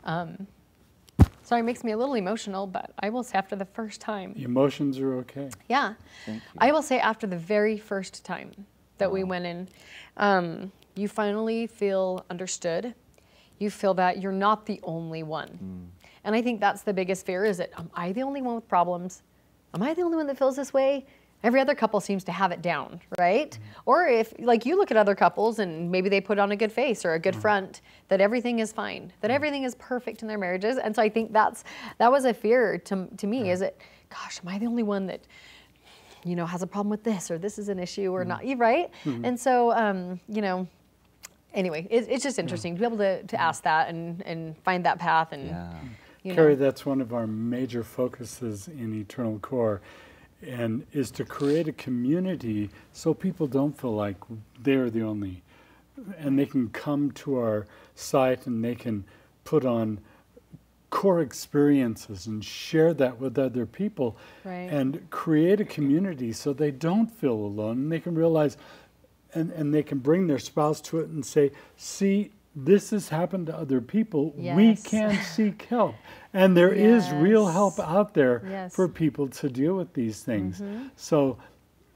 Um, 0.05 0.47
sorry, 1.43 1.61
it 1.61 1.65
makes 1.65 1.85
me 1.85 1.93
a 1.93 1.97
little 1.97 2.15
emotional, 2.15 2.67
but 2.67 2.93
I 2.99 3.09
will 3.09 3.23
say 3.23 3.39
after 3.39 3.57
the 3.57 3.65
first 3.65 4.01
time. 4.01 4.35
Emotions 4.37 4.99
are 4.99 5.15
okay. 5.17 5.49
Yeah. 5.69 5.95
I 6.59 6.73
will 6.73 6.83
say 6.83 6.99
after 6.99 7.27
the 7.27 7.39
very 7.39 7.79
first 7.79 8.25
time 8.25 8.67
that 8.99 9.09
oh. 9.09 9.13
we 9.13 9.25
went 9.25 9.47
in, 9.47 9.69
um, 10.19 10.73
you 10.95 11.09
finally 11.09 11.67
feel 11.67 12.25
understood. 12.31 12.95
You 13.59 13.71
feel 13.71 13.95
that 13.95 14.21
you're 14.21 14.33
not 14.33 14.67
the 14.67 14.81
only 14.83 15.23
one. 15.23 15.49
Mm. 15.49 16.09
And 16.25 16.35
I 16.35 16.43
think 16.43 16.61
that's 16.61 16.83
the 16.83 16.93
biggest 16.93 17.27
fear 17.27 17.45
is 17.45 17.61
it, 17.61 17.73
am 17.77 17.91
I 17.95 18.13
the 18.13 18.23
only 18.23 18.43
one 18.43 18.55
with 18.55 18.69
problems? 18.69 19.23
Am 19.75 19.83
I 19.83 19.95
the 19.95 20.03
only 20.03 20.17
one 20.17 20.27
that 20.27 20.39
feels 20.39 20.57
this 20.57 20.73
way? 20.73 21.07
Every 21.43 21.61
other 21.61 21.75
couple 21.75 22.01
seems 22.01 22.25
to 22.25 22.33
have 22.33 22.53
it 22.53 22.63
down, 22.63 23.01
right? 23.19 23.51
Mm. 23.51 23.59
Or 23.85 24.07
if, 24.07 24.33
like, 24.39 24.65
you 24.65 24.79
look 24.79 24.91
at 24.91 24.97
other 24.97 25.15
couples 25.15 25.59
and 25.59 25.91
maybe 25.91 26.09
they 26.09 26.21
put 26.21 26.39
on 26.39 26.53
a 26.53 26.57
good 26.57 26.73
face 26.73 27.05
or 27.05 27.15
a 27.15 27.19
good 27.19 27.35
mm. 27.35 27.41
front, 27.41 27.83
that 28.09 28.23
everything 28.23 28.61
is 28.61 28.73
fine, 28.73 29.13
that 29.21 29.31
mm. 29.31 29.35
everything 29.35 29.65
is 29.65 29.75
perfect 29.75 30.23
in 30.23 30.29
their 30.29 30.39
marriages. 30.39 30.79
And 30.79 30.97
so 30.97 31.03
I 31.03 31.11
think 31.11 31.35
that's, 31.35 31.65
that 31.99 32.11
was 32.11 32.25
a 32.25 32.33
fear 32.33 32.79
to, 32.79 33.07
to 33.19 33.27
me 33.27 33.51
is 33.51 33.61
it, 33.61 33.79
gosh, 34.09 34.41
am 34.43 34.49
I 34.49 34.59
the 34.59 34.67
only 34.67 34.85
one 34.85 35.07
that, 35.09 35.21
you 36.25 36.35
know, 36.35 36.47
has 36.47 36.63
a 36.63 36.67
problem 36.67 36.89
with 36.89 37.05
this 37.05 37.31
or 37.31 37.37
this 37.37 37.59
is 37.59 37.69
an 37.69 37.79
issue 37.79 38.11
or 38.11 38.25
mm. 38.25 38.29
not, 38.29 38.59
right? 38.59 38.91
Mm-hmm. 39.05 39.27
And 39.27 39.39
so, 39.39 39.73
um, 39.73 40.19
you 40.29 40.41
know, 40.41 40.67
anyway, 41.55 41.87
it, 41.91 42.07
it's 42.11 42.23
just 42.23 42.39
interesting 42.39 42.75
to 42.75 42.81
be 42.81 42.85
able 42.85 42.99
to, 42.99 43.23
to 43.23 43.41
ask 43.41 43.63
that 43.63 43.89
and, 43.89 44.23
and 44.23 44.59
find 44.59 44.85
that 44.85 44.99
path. 44.99 45.33
And 45.33 45.49
yeah. 45.49 45.73
you 46.23 46.33
know. 46.33 46.37
Carrie, 46.37 46.55
that's 46.57 46.85
one 46.85 47.01
of 47.01 47.15
our 47.15 47.27
major 47.27 47.83
focuses 47.83 48.69
in 48.69 48.95
Eternal 48.95 49.39
Core, 49.39 49.81
and 50.47 50.85
is 50.93 51.11
to 51.13 51.25
create 51.25 51.69
a 51.69 51.73
community 51.73 52.69
so 52.93 53.15
people 53.15 53.47
don't 53.47 53.79
feel 53.79 53.95
like 53.95 54.17
they're 54.61 54.91
the 54.91 55.03
only, 55.03 55.43
and 56.19 56.39
they 56.39 56.47
can 56.47 56.69
come 56.69 57.11
to 57.13 57.39
our 57.39 57.67
site 57.95 58.47
and 58.47 58.63
they 58.63 58.75
can 58.75 59.05
put 59.45 59.65
on 59.65 60.01
core 60.95 61.23
experiences 61.23 62.29
and 62.29 62.45
share 62.45 62.95
that 62.95 63.19
with 63.19 63.37
other 63.37 63.67
people 63.67 64.17
right. 64.45 64.69
and 64.71 65.11
create 65.11 65.61
a 65.61 65.65
community 65.65 66.33
so 66.33 66.53
they 66.53 66.71
don't 66.71 67.11
feel 67.11 67.33
alone 67.33 67.79
and 67.79 67.91
they 67.91 67.99
can 67.99 68.15
realize 68.15 68.57
and, 69.35 69.51
and 69.53 69.75
they 69.75 69.83
can 69.83 69.99
bring 69.99 70.27
their 70.27 70.39
spouse 70.39 70.81
to 70.83 70.99
it 71.01 71.09
and 71.09 71.25
say, 71.25 71.53
see, 71.77 72.31
this 72.57 72.91
has 72.91 73.09
happened 73.09 73.47
to 73.49 73.57
other 73.57 73.81
people. 73.81 74.33
We 74.37 74.77
can 74.77 75.21
seek 75.35 75.63
help. 75.63 75.97
And 76.33 76.57
there 76.57 76.73
is 76.73 77.11
real 77.11 77.47
help 77.47 77.79
out 77.81 78.15
there 78.15 78.43
Yes. 78.49 78.75
For 78.75 78.89
people 78.89 79.29
to 79.29 79.49
deal 79.49 79.75
with 79.75 79.93
these 79.95 80.23
things. 80.23 80.63
So, 80.97 81.39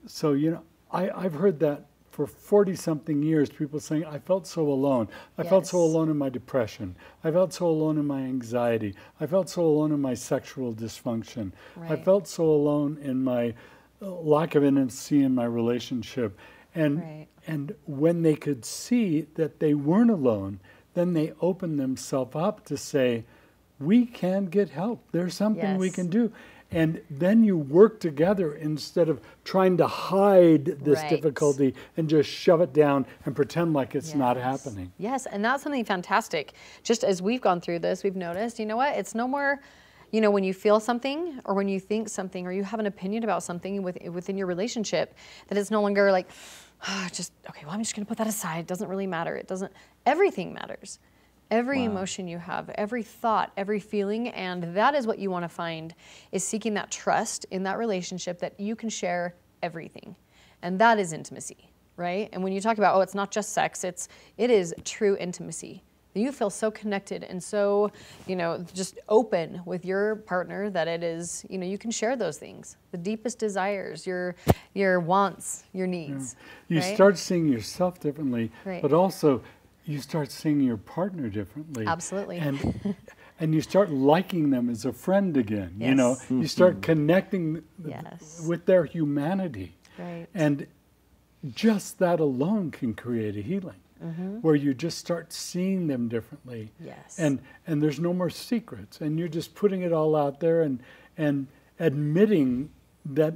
so 0.06 0.32
you 0.32 0.50
know, 0.50 0.62
I, 0.90 1.10
I've 1.10 1.34
heard 1.34 1.60
that 1.60 1.84
for 2.10 2.26
40 2.26 2.74
something 2.74 3.22
years, 3.22 3.48
people 3.48 3.78
saying, 3.78 4.04
I 4.04 4.18
felt 4.18 4.44
so 4.44 4.62
alone. 4.68 5.06
I 5.38 5.44
felt 5.44 5.68
so 5.68 5.78
alone 5.78 6.08
in 6.08 6.18
my 6.18 6.28
depression. 6.28 6.96
I 7.22 7.30
felt 7.30 7.52
so 7.52 7.66
alone 7.68 7.96
in 7.96 8.06
my 8.06 8.22
anxiety. 8.22 8.96
I 9.20 9.26
felt 9.26 9.48
so 9.48 9.62
alone 9.64 9.92
in 9.92 10.00
my 10.00 10.14
sexual 10.14 10.74
dysfunction. 10.74 11.52
I 11.80 11.94
felt 11.94 12.26
so 12.26 12.42
alone 12.44 12.98
in 13.00 13.22
my 13.22 13.54
uh, 14.02 14.10
lack 14.10 14.56
of 14.56 14.64
intimacy 14.64 15.22
in 15.22 15.32
my 15.36 15.44
relationship. 15.44 16.36
And, 16.74 16.98
Right. 16.98 17.26
and 17.46 17.74
when 17.86 18.22
they 18.22 18.34
could 18.34 18.64
see 18.64 19.22
that 19.34 19.60
they 19.60 19.74
weren't 19.74 20.10
alone, 20.10 20.60
then 20.94 21.12
they 21.14 21.32
opened 21.40 21.78
themselves 21.78 22.34
up 22.36 22.64
to 22.66 22.76
say, 22.76 23.24
we 23.80 24.04
can 24.06 24.46
get 24.46 24.70
help. 24.70 25.04
There's 25.12 25.34
something 25.34 25.76
we 25.78 25.90
can 25.90 26.08
do. 26.08 26.32
And 26.70 27.00
then 27.08 27.44
you 27.44 27.56
work 27.56 27.98
together 27.98 28.52
instead 28.54 29.08
of 29.08 29.22
trying 29.44 29.78
to 29.78 29.86
hide 29.86 30.64
this 30.84 31.00
Right. 31.00 31.08
difficulty 31.08 31.74
and 31.96 32.10
just 32.10 32.28
shove 32.28 32.60
it 32.60 32.74
down 32.74 33.06
and 33.24 33.34
pretend 33.34 33.72
like 33.72 33.94
it's 33.94 34.14
not 34.14 34.36
happening. 34.36 34.92
Yes, 34.98 35.24
and 35.24 35.42
that's 35.42 35.62
something 35.62 35.84
fantastic. 35.84 36.52
Just 36.82 37.04
as 37.04 37.22
we've 37.22 37.40
gone 37.40 37.60
through 37.62 37.78
this, 37.78 38.04
we've 38.04 38.16
noticed, 38.16 38.58
you 38.58 38.66
know 38.66 38.76
what? 38.76 38.96
It's 38.98 39.14
no 39.14 39.26
more, 39.26 39.60
you 40.10 40.20
know, 40.20 40.30
when 40.30 40.44
you 40.44 40.54
feel 40.54 40.80
something 40.80 41.40
or 41.44 41.54
when 41.54 41.68
you 41.68 41.78
think 41.80 42.08
something 42.08 42.46
or 42.46 42.52
you 42.52 42.62
have 42.64 42.80
an 42.80 42.86
opinion 42.86 43.24
about 43.24 43.42
something 43.42 43.82
with, 43.82 43.98
within 44.10 44.36
your 44.38 44.46
relationship, 44.46 45.14
that 45.48 45.58
it's 45.58 45.70
no 45.70 45.82
longer 45.82 46.10
like, 46.12 46.28
"Ah, 46.86 47.08
just, 47.12 47.32
okay, 47.48 47.64
well, 47.64 47.74
I'm 47.74 47.80
just 47.80 47.94
going 47.94 48.04
to 48.04 48.08
put 48.08 48.18
that 48.18 48.26
aside. 48.26 48.60
It 48.60 48.66
doesn't 48.66 48.88
really 48.88 49.06
matter. 49.06 49.36
It 49.36 49.46
doesn't, 49.48 49.72
everything 50.06 50.52
matters. 50.54 50.98
Every 51.50 51.80
Wow. 51.80 51.92
emotion 51.92 52.28
you 52.28 52.38
have, 52.38 52.68
every 52.70 53.02
thought, 53.02 53.52
every 53.56 53.80
feeling, 53.80 54.28
and 54.28 54.76
that 54.76 54.94
is 54.94 55.06
what 55.06 55.18
you 55.18 55.30
want 55.30 55.44
to 55.44 55.48
find 55.48 55.94
is 56.30 56.44
seeking 56.44 56.74
that 56.74 56.90
trust 56.90 57.46
in 57.50 57.62
that 57.62 57.78
relationship 57.78 58.38
that 58.40 58.60
you 58.60 58.76
can 58.76 58.90
share 58.90 59.34
everything. 59.62 60.14
And 60.60 60.78
that 60.80 60.98
is 60.98 61.12
intimacy, 61.14 61.70
right? 61.96 62.28
And 62.32 62.42
when 62.44 62.52
you 62.52 62.60
talk 62.60 62.76
about, 62.76 62.96
oh, 62.96 63.00
it's 63.00 63.14
not 63.14 63.30
just 63.30 63.52
sex, 63.54 63.82
it's 63.82 64.08
it 64.36 64.50
is 64.50 64.74
true 64.84 65.16
intimacy. 65.18 65.82
You 66.14 66.32
feel 66.32 66.50
so 66.50 66.70
connected 66.70 67.22
and 67.22 67.42
so, 67.42 67.92
you 68.26 68.34
know, 68.34 68.64
just 68.74 68.98
open 69.08 69.60
with 69.64 69.84
your 69.84 70.16
partner 70.16 70.68
that 70.70 70.88
it 70.88 71.02
is, 71.04 71.44
you 71.48 71.58
know, 71.58 71.66
you 71.66 71.78
can 71.78 71.90
share 71.90 72.16
those 72.16 72.38
things, 72.38 72.76
the 72.90 72.98
deepest 72.98 73.38
desires, 73.38 74.06
your 74.06 74.34
your 74.74 75.00
wants, 75.00 75.64
your 75.72 75.86
needs. 75.86 76.34
You 76.68 76.80
right? 76.80 76.94
start 76.94 77.18
seeing 77.18 77.48
yourself 77.48 78.00
differently, 78.00 78.50
Right. 78.64 78.82
but 78.82 78.92
also 78.92 79.42
you 79.84 80.00
start 80.00 80.30
seeing 80.30 80.60
your 80.60 80.76
partner 80.76 81.28
differently. 81.28 81.86
Absolutely. 81.86 82.38
And 82.38 82.96
and 83.40 83.54
you 83.54 83.60
start 83.60 83.90
liking 83.90 84.50
them 84.50 84.68
as 84.68 84.84
a 84.84 84.92
friend 84.92 85.36
again. 85.36 85.76
You 85.78 85.94
know, 85.94 86.10
Yes. 86.10 86.30
you 86.30 86.46
start 86.46 86.72
mm-hmm. 86.74 86.80
connecting 86.82 87.62
Yes. 87.86 88.44
with 88.46 88.66
their 88.66 88.84
humanity. 88.84 89.74
Right. 89.98 90.26
And 90.34 90.66
just 91.54 91.98
that 92.00 92.18
alone 92.18 92.70
can 92.70 92.94
create 92.94 93.36
a 93.36 93.42
healing. 93.42 93.76
Where 94.42 94.54
you 94.54 94.74
just 94.74 94.98
start 94.98 95.32
seeing 95.32 95.86
them 95.88 96.08
differently, 96.08 96.70
Mm-hmm. 96.80 96.86
Yes. 96.88 97.18
and 97.18 97.40
and 97.66 97.82
there's 97.82 97.98
no 97.98 98.12
more 98.12 98.30
secrets, 98.30 99.00
and 99.00 99.18
you're 99.18 99.28
just 99.28 99.54
putting 99.54 99.82
it 99.82 99.92
all 99.92 100.14
out 100.14 100.38
there, 100.40 100.62
and 100.62 100.80
and 101.16 101.46
admitting 101.80 102.70
that, 103.06 103.34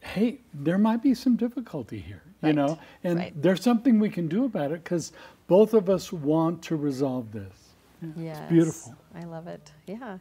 hey, 0.00 0.38
there 0.54 0.78
might 0.78 1.02
be 1.02 1.14
some 1.14 1.36
difficulty 1.36 1.98
here, 1.98 2.22
you 2.42 2.52
know, 2.52 2.78
and 3.04 3.18
right. 3.18 3.42
there's 3.42 3.62
something 3.62 3.98
we 3.98 4.10
can 4.10 4.28
do 4.28 4.44
about 4.44 4.70
it 4.72 4.84
because 4.84 5.12
both 5.48 5.74
of 5.74 5.88
us 5.88 6.12
want 6.12 6.62
to 6.62 6.76
resolve 6.76 7.32
this. 7.32 7.54
Yeah, 8.00 8.22
Yes. 8.24 8.38
It's 8.38 8.50
beautiful. 8.52 8.94
I 9.14 9.24
love 9.24 9.48
it. 9.48 9.72
Yeah. 9.86 10.18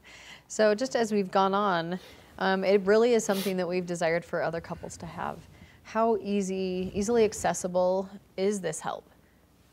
So 0.48 0.74
just 0.74 0.96
as 0.96 1.12
we've 1.12 1.30
gone 1.30 1.54
on, 1.54 2.00
um, 2.40 2.64
it 2.64 2.82
really 2.86 3.14
is 3.14 3.24
something 3.24 3.58
that 3.58 3.68
we've 3.68 3.86
desired 3.86 4.26
for 4.26 4.42
other 4.42 4.62
couples 4.62 4.98
to 4.98 5.06
have. 5.06 5.38
How 5.84 6.18
easy, 6.22 6.92
easily 6.96 7.24
accessible 7.24 8.10
is 8.36 8.60
this 8.62 8.80
help? 8.80 9.08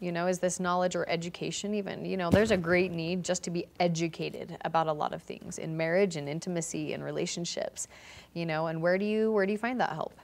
You 0.04 0.12
know, 0.12 0.26
is 0.26 0.38
this 0.38 0.60
knowledge 0.60 0.94
or 0.94 1.08
education 1.08 1.74
even? 1.74 2.04
You 2.04 2.16
know, 2.16 2.30
there's 2.30 2.50
a 2.50 2.56
great 2.56 2.92
need 2.92 3.24
just 3.24 3.42
to 3.44 3.50
be 3.50 3.66
educated 3.80 4.56
about 4.64 4.86
a 4.86 4.92
lot 4.92 5.14
of 5.14 5.22
things 5.22 5.58
in 5.58 5.76
marriage 5.76 6.16
and 6.16 6.28
intimacy 6.28 6.92
and 6.92 7.02
relationships. 7.02 7.88
You 8.34 8.46
know, 8.46 8.66
and 8.66 8.82
where 8.82 8.98
do 8.98 9.04
you 9.04 9.32
where 9.32 9.46
do 9.46 9.52
you 9.52 9.58
find 9.58 9.80
that 9.80 9.92
help? 9.92 10.14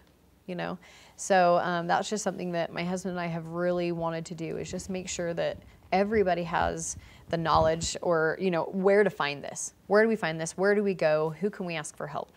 you 0.50 0.56
know 0.56 0.76
so 1.16 1.58
um, 1.58 1.87
that's 1.87 2.10
just 2.10 2.25
something 2.25 2.50
that 2.52 2.72
my 2.72 2.82
husband 2.82 3.12
and 3.12 3.20
i 3.20 3.26
have 3.26 3.46
really 3.46 3.92
wanted 3.92 4.26
to 4.26 4.34
do 4.34 4.56
is 4.56 4.68
just 4.68 4.90
make 4.90 5.08
sure 5.08 5.32
that 5.32 5.56
everybody 5.92 6.42
has 6.42 6.96
the 7.28 7.37
knowledge 7.37 7.96
or 8.02 8.37
you 8.40 8.50
know 8.50 8.64
where 8.72 9.04
to 9.04 9.10
find 9.10 9.42
this 9.44 9.72
where 9.87 10.02
do 10.02 10.08
we 10.08 10.16
find 10.16 10.40
this 10.40 10.56
where 10.56 10.75
do 10.75 10.82
we 10.82 10.92
go 10.92 11.30
who 11.40 11.49
can 11.49 11.64
we 11.66 11.76
ask 11.76 11.96
for 11.96 12.08
help 12.08 12.32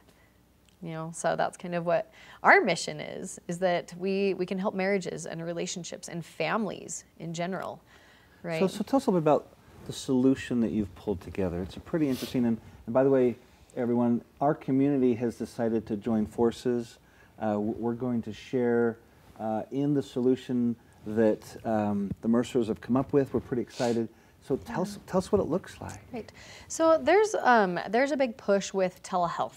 you 0.84 0.92
know 0.92 1.12
so 1.14 1.36
that's 1.36 1.58
kind 1.58 1.74
of 1.74 1.86
what 1.86 2.12
our 2.44 2.62
mission 2.62 3.00
is 3.00 3.40
is 3.48 3.58
that 3.60 3.94
we 3.98 4.34
we 4.34 4.46
can 4.46 4.60
help 4.60 4.76
marriages 4.76 5.26
and 5.26 5.44
relationships 5.44 6.10
and 6.10 6.24
families 6.26 7.06
in 7.20 7.34
general 7.34 7.82
right 8.44 8.60
So, 8.60 8.68
so 8.68 8.84
tell 8.84 8.98
us 8.98 9.08
a 9.08 9.10
little 9.10 9.22
bit 9.22 9.24
about 9.24 9.48
the 9.86 9.94
solution 9.94 10.62
that 10.62 10.72
you've 10.72 10.94
pulled 10.96 11.22
together. 11.22 11.62
It's 11.62 11.76
a 11.76 11.80
pretty 11.80 12.08
interesting, 12.08 12.46
and, 12.46 12.58
and 12.86 12.94
by 12.94 13.04
the 13.04 13.10
way, 13.10 13.36
everyone, 13.76 14.22
our 14.40 14.56
community 14.56 15.14
has 15.16 15.36
decided 15.36 15.86
to 15.88 15.98
join 15.98 16.26
forces. 16.26 17.00
Uh, 17.40 17.60
we're 17.60 17.94
going 17.94 18.22
to 18.22 18.34
share 18.34 18.98
uh, 19.40 19.64
in 19.72 19.94
the 19.94 20.02
solution 20.02 20.76
that 21.06 21.44
um, 21.66 22.12
the 22.22 22.28
Mercers 22.28 22.68
have 22.68 22.80
come 22.80 22.96
up 22.96 23.12
with. 23.12 23.34
We're 23.34 23.42
pretty 23.42 23.62
excited. 23.62 24.08
So 24.44 24.58
tell 24.58 24.82
us, 24.82 25.00
tell 25.08 25.20
us 25.20 25.32
what 25.32 25.40
it 25.40 25.48
looks 25.48 25.80
like. 25.80 26.00
Right. 26.12 26.32
So 26.68 27.00
there's 27.02 27.36
um, 27.42 27.80
there's 27.90 28.12
a 28.12 28.18
big 28.18 28.36
push 28.38 28.74
with 28.74 29.02
telehealth 29.02 29.56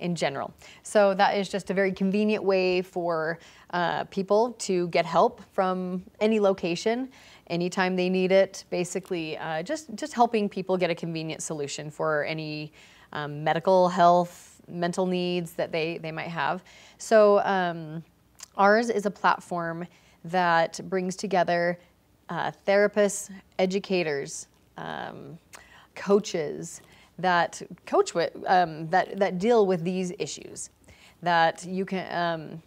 in 0.00 0.14
general. 0.14 0.52
So 0.82 1.14
that 1.14 1.36
is 1.36 1.48
just 1.48 1.70
a 1.70 1.74
very 1.74 1.92
convenient 1.92 2.44
way 2.44 2.82
for 2.82 3.38
uh, 3.70 4.04
people 4.04 4.52
to 4.52 4.88
get 4.88 5.06
help 5.06 5.40
from 5.52 6.04
any 6.20 6.40
location, 6.40 7.08
anytime 7.48 7.96
they 7.96 8.08
need 8.08 8.30
it. 8.30 8.64
Basically, 8.70 9.38
uh, 9.38 9.62
just 9.62 9.94
just 9.94 10.12
helping 10.12 10.48
people 10.48 10.76
get 10.76 10.90
a 10.90 10.94
convenient 10.94 11.42
solution 11.42 11.90
for 11.90 12.24
any 12.24 12.72
um, 13.12 13.42
medical 13.42 13.88
health, 13.88 14.60
mental 14.68 15.06
needs 15.06 15.52
that 15.52 15.72
they 15.72 15.98
they 15.98 16.12
might 16.12 16.28
have. 16.28 16.62
So. 16.98 17.40
Um, 17.40 18.04
Ours 18.56 18.90
is 18.90 19.06
a 19.06 19.10
platform 19.10 19.86
that 20.24 20.80
brings 20.88 21.14
together 21.14 21.78
uh, 22.28 22.52
therapists, 22.66 23.30
educators, 23.58 24.48
um, 24.76 25.38
coaches 25.94 26.80
that 27.18 27.60
coach 27.86 28.14
with 28.14 28.32
um, 28.46 28.88
that 28.90 29.18
that 29.18 29.38
deal 29.38 29.66
with 29.66 29.82
these 29.84 30.12
issues. 30.18 30.70
That 31.22 31.64
you 31.64 31.84
can. 31.84 32.06
Um, 32.12 32.62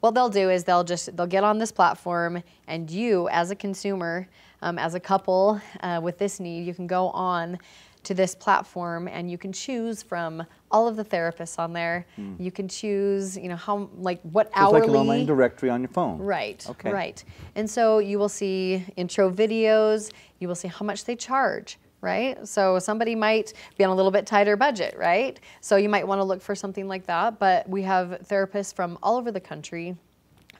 what 0.00 0.14
they'll 0.14 0.28
do 0.28 0.50
is 0.50 0.64
they'll 0.64 0.84
just 0.84 1.16
they'll 1.16 1.26
get 1.26 1.44
on 1.44 1.56
this 1.58 1.72
platform, 1.72 2.42
and 2.68 2.90
you, 2.90 3.26
as 3.30 3.50
a 3.50 3.56
consumer, 3.56 4.28
um, 4.60 4.78
as 4.78 4.94
a 4.94 5.00
couple 5.00 5.58
uh, 5.80 5.98
with 6.02 6.18
this 6.18 6.40
need, 6.40 6.66
you 6.66 6.74
can 6.74 6.86
go 6.86 7.08
on 7.08 7.58
to 8.04 8.14
this 8.14 8.34
platform 8.34 9.08
and 9.08 9.30
you 9.30 9.38
can 9.38 9.52
choose 9.52 10.02
from 10.02 10.44
all 10.70 10.86
of 10.86 10.96
the 10.96 11.04
therapists 11.04 11.58
on 11.58 11.72
there. 11.72 12.06
Hmm. 12.16 12.34
You 12.38 12.50
can 12.50 12.68
choose, 12.68 13.36
you 13.36 13.48
know, 13.48 13.56
how 13.56 13.90
like 13.96 14.20
what. 14.22 14.50
So 14.54 14.64
it's 14.64 14.72
like 14.72 14.84
an 14.84 14.90
online 14.90 15.26
directory 15.26 15.70
on 15.70 15.80
your 15.80 15.88
phone. 15.88 16.18
Right. 16.18 16.64
Okay. 16.68 16.92
Right. 16.92 17.24
And 17.54 17.68
so 17.68 17.98
you 17.98 18.18
will 18.18 18.28
see 18.28 18.84
intro 18.96 19.30
videos. 19.30 20.12
You 20.38 20.48
will 20.48 20.54
see 20.54 20.68
how 20.68 20.84
much 20.84 21.04
they 21.04 21.16
charge. 21.16 21.78
Right. 22.00 22.46
So 22.46 22.78
somebody 22.78 23.14
might 23.14 23.54
be 23.78 23.84
on 23.84 23.90
a 23.90 23.94
little 23.94 24.10
bit 24.10 24.26
tighter 24.26 24.56
budget. 24.56 24.94
Right. 24.98 25.40
So 25.60 25.76
you 25.76 25.88
might 25.88 26.06
want 26.06 26.20
to 26.20 26.24
look 26.24 26.42
for 26.42 26.54
something 26.54 26.86
like 26.86 27.06
that. 27.06 27.38
But 27.38 27.66
we 27.68 27.82
have 27.82 28.26
therapists 28.28 28.74
from 28.74 28.98
all 29.02 29.16
over 29.16 29.32
the 29.32 29.40
country, 29.40 29.96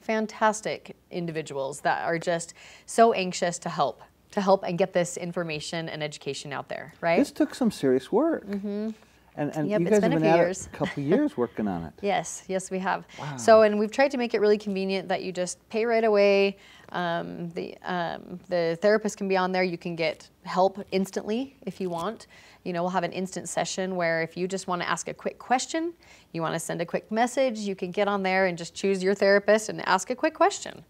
fantastic 0.01 0.97
individuals 1.11 1.81
that 1.81 2.05
are 2.05 2.19
just 2.19 2.55
so 2.87 3.13
anxious 3.13 3.59
to 3.59 3.69
help, 3.69 4.03
to 4.35 4.41
help 4.41 4.65
and 4.65 4.77
get 4.77 4.93
this 4.93 5.17
information 5.17 5.89
and 5.89 6.03
education 6.03 6.53
out 6.53 6.69
there. 6.69 6.93
Right. 7.01 7.19
This 7.19 7.31
took 7.31 7.55
some 7.55 7.71
serious 7.71 8.11
work. 8.11 8.45
Mm-hmm. 8.47 8.91
And, 9.37 9.57
and 9.57 9.69
Yep, 9.69 9.81
you 9.81 9.87
it's 9.87 9.95
guys 9.95 10.01
been 10.01 10.13
have 10.13 10.21
a 10.21 10.23
been 10.23 10.33
few 10.33 10.41
at 10.41 10.45
years. 10.47 10.61
it 10.63 10.67
a 10.67 10.77
couple 10.77 11.03
years 11.03 11.37
working 11.45 11.69
on 11.69 11.85
it. 11.85 11.93
Yes, 12.03 12.45
yes, 12.49 12.71
we 12.71 12.79
have. 12.81 13.05
Wow. 13.19 13.37
So, 13.37 13.63
and 13.63 13.79
we've 13.79 13.91
tried 13.91 14.11
to 14.13 14.17
make 14.17 14.35
it 14.35 14.41
really 14.41 14.59
convenient 14.59 15.09
that 15.09 15.23
you 15.23 15.33
just 15.33 15.69
pay 15.69 15.85
right 15.87 16.05
away. 16.05 16.57
Um, 16.91 17.51
the 17.51 17.77
um, 17.83 18.39
the 18.49 18.79
therapist 18.81 19.17
can 19.17 19.27
be 19.27 19.37
on 19.37 19.51
there. 19.51 19.65
You 19.65 19.79
can 19.79 19.97
get 19.97 20.29
help 20.45 20.85
instantly 20.93 21.57
if 21.63 21.81
you 21.81 21.91
want. 21.91 22.27
You 22.65 22.73
know, 22.73 22.83
we'll 22.83 22.91
have 22.91 23.03
an 23.05 23.13
instant 23.13 23.49
session 23.49 23.97
where 23.97 24.23
if 24.23 24.37
you 24.37 24.47
just 24.47 24.69
want 24.69 24.83
to 24.83 24.89
ask 24.89 25.09
a 25.09 25.15
quick 25.15 25.39
question, 25.39 25.95
you 26.33 26.41
want 26.41 26.55
to 26.55 26.61
send 26.61 26.81
a 26.81 26.87
quick 26.87 27.11
message, 27.11 27.59
you 27.59 27.75
can 27.75 27.91
get 27.91 28.07
on 28.09 28.23
there 28.23 28.47
and 28.47 28.57
just 28.57 28.75
choose 28.75 29.03
your 29.03 29.15
therapist 29.15 29.69
and 29.69 29.87
ask 29.89 30.11
a 30.11 30.15
quick 30.15 30.35
question. 30.35 30.85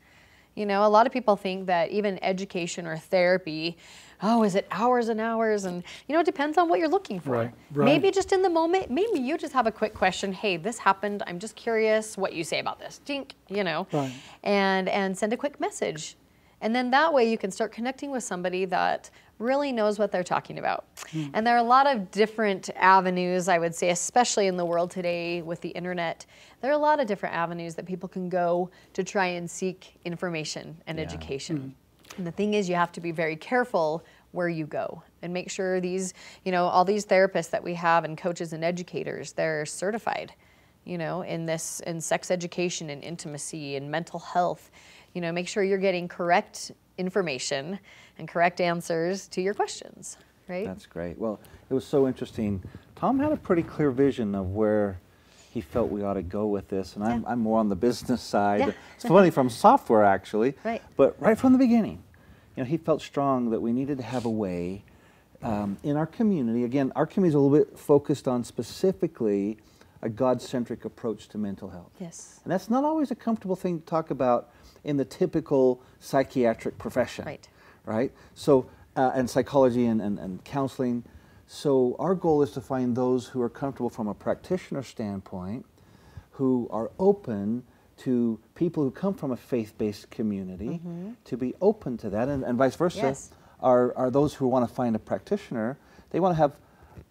You 0.54 0.66
know, 0.66 0.86
a 0.86 0.88
lot 0.88 1.06
of 1.06 1.12
people 1.12 1.36
think 1.36 1.66
that 1.66 1.90
even 1.90 2.22
education 2.22 2.86
or 2.86 2.96
therapy, 2.96 3.76
oh, 4.22 4.44
is 4.44 4.54
it 4.54 4.66
hours 4.70 5.08
and 5.08 5.20
hours? 5.20 5.64
And, 5.64 5.82
you 6.06 6.14
know, 6.14 6.20
it 6.20 6.26
depends 6.26 6.56
on 6.58 6.68
what 6.68 6.78
you're 6.78 6.88
looking 6.88 7.18
for. 7.18 7.30
Right, 7.32 7.50
right. 7.72 7.84
Maybe 7.84 8.10
just 8.12 8.32
in 8.32 8.42
the 8.42 8.48
moment, 8.50 8.90
maybe 8.90 9.18
you 9.18 9.36
just 9.36 9.52
have 9.52 9.66
a 9.66 9.72
quick 9.72 9.94
question. 9.94 10.32
Hey, 10.32 10.56
this 10.56 10.78
happened. 10.78 11.22
I'm 11.26 11.38
just 11.40 11.56
curious 11.56 12.16
what 12.16 12.34
you 12.34 12.44
say 12.44 12.60
about 12.60 12.78
this. 12.78 13.00
Dink, 13.04 13.34
you 13.48 13.64
know, 13.64 13.86
Right. 13.92 14.12
and 14.44 14.88
and 14.88 15.16
send 15.18 15.32
a 15.32 15.36
quick 15.36 15.58
message. 15.58 16.16
And 16.60 16.74
then 16.74 16.90
that 16.92 17.12
way 17.12 17.28
you 17.30 17.36
can 17.36 17.50
start 17.50 17.72
connecting 17.72 18.10
with 18.10 18.22
somebody 18.24 18.64
that 18.66 19.10
really 19.44 19.70
knows 19.70 19.98
what 19.98 20.10
they're 20.10 20.24
talking 20.24 20.58
about. 20.58 20.86
Hmm. 21.12 21.26
And 21.34 21.46
there 21.46 21.54
are 21.54 21.58
a 21.58 21.62
lot 21.62 21.86
of 21.86 22.10
different 22.10 22.70
avenues, 22.74 23.48
I 23.48 23.58
would 23.58 23.74
say, 23.74 23.90
especially 23.90 24.46
in 24.46 24.56
the 24.56 24.64
world 24.64 24.90
today 24.90 25.42
with 25.42 25.60
the 25.60 25.68
internet. 25.70 26.26
There 26.60 26.70
are 26.70 26.74
a 26.74 26.78
lot 26.78 26.98
of 26.98 27.06
different 27.06 27.34
avenues 27.34 27.74
that 27.76 27.86
people 27.86 28.08
can 28.08 28.28
go 28.28 28.70
to 28.94 29.04
try 29.04 29.26
and 29.26 29.48
seek 29.50 29.96
information 30.04 30.76
and 30.86 30.98
Yeah. 30.98 31.04
education. 31.04 31.56
Hmm. 31.56 32.18
And 32.18 32.26
the 32.26 32.32
thing 32.32 32.54
is, 32.54 32.68
you 32.68 32.74
have 32.74 32.92
to 32.92 33.00
be 33.00 33.12
very 33.12 33.36
careful 33.36 34.04
where 34.32 34.48
you 34.48 34.66
go 34.66 35.02
and 35.22 35.32
make 35.32 35.50
sure 35.50 35.80
these, 35.80 36.12
you 36.44 36.52
know, 36.52 36.66
all 36.66 36.84
these 36.84 37.06
therapists 37.06 37.50
that 37.50 37.62
we 37.62 37.74
have 37.74 38.04
and 38.04 38.18
coaches 38.18 38.52
and 38.52 38.64
educators, 38.64 39.32
they're 39.32 39.64
certified, 39.66 40.32
you 40.84 40.98
know, 40.98 41.22
in 41.22 41.46
this, 41.46 41.80
in 41.80 42.00
sex 42.00 42.30
education 42.30 42.90
and 42.90 43.02
intimacy 43.04 43.76
and 43.76 43.90
mental 43.90 44.18
health. 44.18 44.70
You 45.14 45.20
know, 45.20 45.32
make 45.32 45.46
sure 45.48 45.62
you're 45.62 45.78
getting 45.78 46.08
correct 46.08 46.72
information 46.98 47.78
and 48.18 48.28
correct 48.28 48.60
answers 48.60 49.26
to 49.28 49.40
your 49.40 49.54
questions, 49.54 50.16
right? 50.48 50.66
That's 50.66 50.86
great. 50.86 51.18
Well, 51.18 51.40
it 51.70 51.74
was 51.74 51.84
so 51.84 52.06
interesting. 52.06 52.62
Tom 52.96 53.18
had 53.18 53.32
a 53.32 53.36
pretty 53.36 53.62
clear 53.62 53.90
vision 53.90 54.34
of 54.34 54.52
where 54.54 54.98
he 55.52 55.60
felt 55.60 55.90
we 55.90 56.02
ought 56.02 56.14
to 56.14 56.22
go 56.22 56.46
with 56.46 56.68
this, 56.68 56.96
and 56.96 57.04
I'm, 57.04 57.24
I'm 57.26 57.40
more 57.40 57.58
on 57.60 57.68
the 57.68 57.76
business 57.76 58.22
side. 58.34 58.60
Yeah. 58.60 58.70
It's 58.96 59.04
funny 59.06 59.30
from 59.30 59.48
software 59.50 60.04
actually, 60.04 60.54
Right. 60.64 60.82
but 60.96 61.20
right 61.20 61.38
from 61.38 61.52
the 61.52 61.58
beginning, 61.58 62.02
you 62.56 62.62
know, 62.62 62.68
he 62.68 62.76
felt 62.76 63.02
strong 63.02 63.50
that 63.50 63.60
we 63.60 63.72
needed 63.72 63.98
to 63.98 64.04
have 64.04 64.24
a 64.24 64.30
way 64.30 64.82
um, 65.42 65.76
in 65.82 65.96
our 65.96 66.06
community. 66.06 66.64
Again, 66.64 66.92
our 66.96 67.06
community 67.06 67.30
is 67.30 67.34
a 67.34 67.38
little 67.38 67.56
bit 67.64 67.78
focused 67.78 68.26
on 68.28 68.44
specifically 68.44 69.58
a 70.02 70.08
God-centric 70.08 70.84
approach 70.84 71.28
to 71.30 71.38
mental 71.38 71.70
health. 71.70 71.90
yes. 71.98 72.40
And 72.44 72.52
that's 72.52 72.68
not 72.68 72.84
always 72.84 73.10
a 73.10 73.14
comfortable 73.14 73.56
thing 73.56 73.80
to 73.80 73.86
talk 73.86 74.10
about 74.10 74.50
in 74.84 74.96
the 74.96 75.04
typical 75.04 75.80
psychiatric 75.98 76.78
profession. 76.78 77.24
Right. 77.24 77.48
Right? 77.84 78.12
So, 78.34 78.66
uh, 78.96 79.12
and 79.14 79.28
psychology 79.28 79.86
and, 79.86 80.00
and, 80.00 80.18
and 80.18 80.44
counseling. 80.44 81.04
So, 81.46 81.96
our 81.98 82.14
goal 82.14 82.42
is 82.42 82.52
to 82.52 82.60
find 82.60 82.96
those 82.96 83.26
who 83.28 83.42
are 83.42 83.50
comfortable 83.50 83.90
from 83.90 84.08
a 84.08 84.14
practitioner 84.14 84.82
standpoint, 84.82 85.66
who 86.32 86.68
are 86.70 86.90
open 86.98 87.64
to 87.98 88.40
people 88.54 88.82
who 88.82 88.90
come 88.90 89.14
from 89.14 89.30
a 89.30 89.36
faith 89.36 89.74
based 89.78 90.10
community, 90.10 90.80
to 91.24 91.36
be 91.36 91.54
open 91.60 91.96
to 91.98 92.10
that, 92.10 92.28
and, 92.28 92.44
and 92.44 92.56
vice 92.58 92.76
versa. 92.76 92.98
Yes. 92.98 93.30
Are, 93.60 93.96
are 93.96 94.10
those 94.10 94.34
who 94.34 94.46
want 94.46 94.68
to 94.68 94.74
find 94.74 94.96
a 94.96 94.98
practitioner, 94.98 95.78
they 96.10 96.20
want 96.20 96.32
to 96.34 96.36
have 96.36 96.52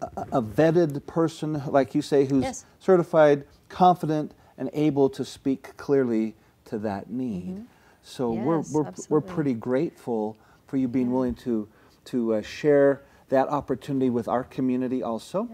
a, 0.01 0.37
a 0.37 0.41
vetted 0.41 1.05
person, 1.05 1.61
like 1.67 1.95
you 1.95 2.01
say, 2.01 2.25
who's 2.25 2.43
Yes. 2.43 2.65
certified, 2.79 3.45
confident, 3.69 4.33
and 4.57 4.69
able 4.73 5.09
to 5.09 5.25
speak 5.25 5.75
clearly 5.77 6.35
to 6.73 6.79
that 6.79 7.09
need. 7.09 7.63
So 8.01 8.31
we're, 8.31 8.57
Mm-hmm. 8.57 8.57
Yes, 8.59 8.73
we're, 8.73 8.81
we're 8.81 8.87
absolutely. 8.89 9.33
pretty 9.33 9.53
grateful 9.53 10.35
for 10.67 10.77
you 10.77 10.87
being 10.87 11.11
willing 11.11 11.35
to, 11.35 11.67
to 12.05 12.33
uh, 12.35 12.41
share 12.41 13.01
that 13.29 13.47
opportunity 13.47 14.09
with 14.09 14.27
our 14.27 14.43
community 14.43 15.03
also. 15.03 15.47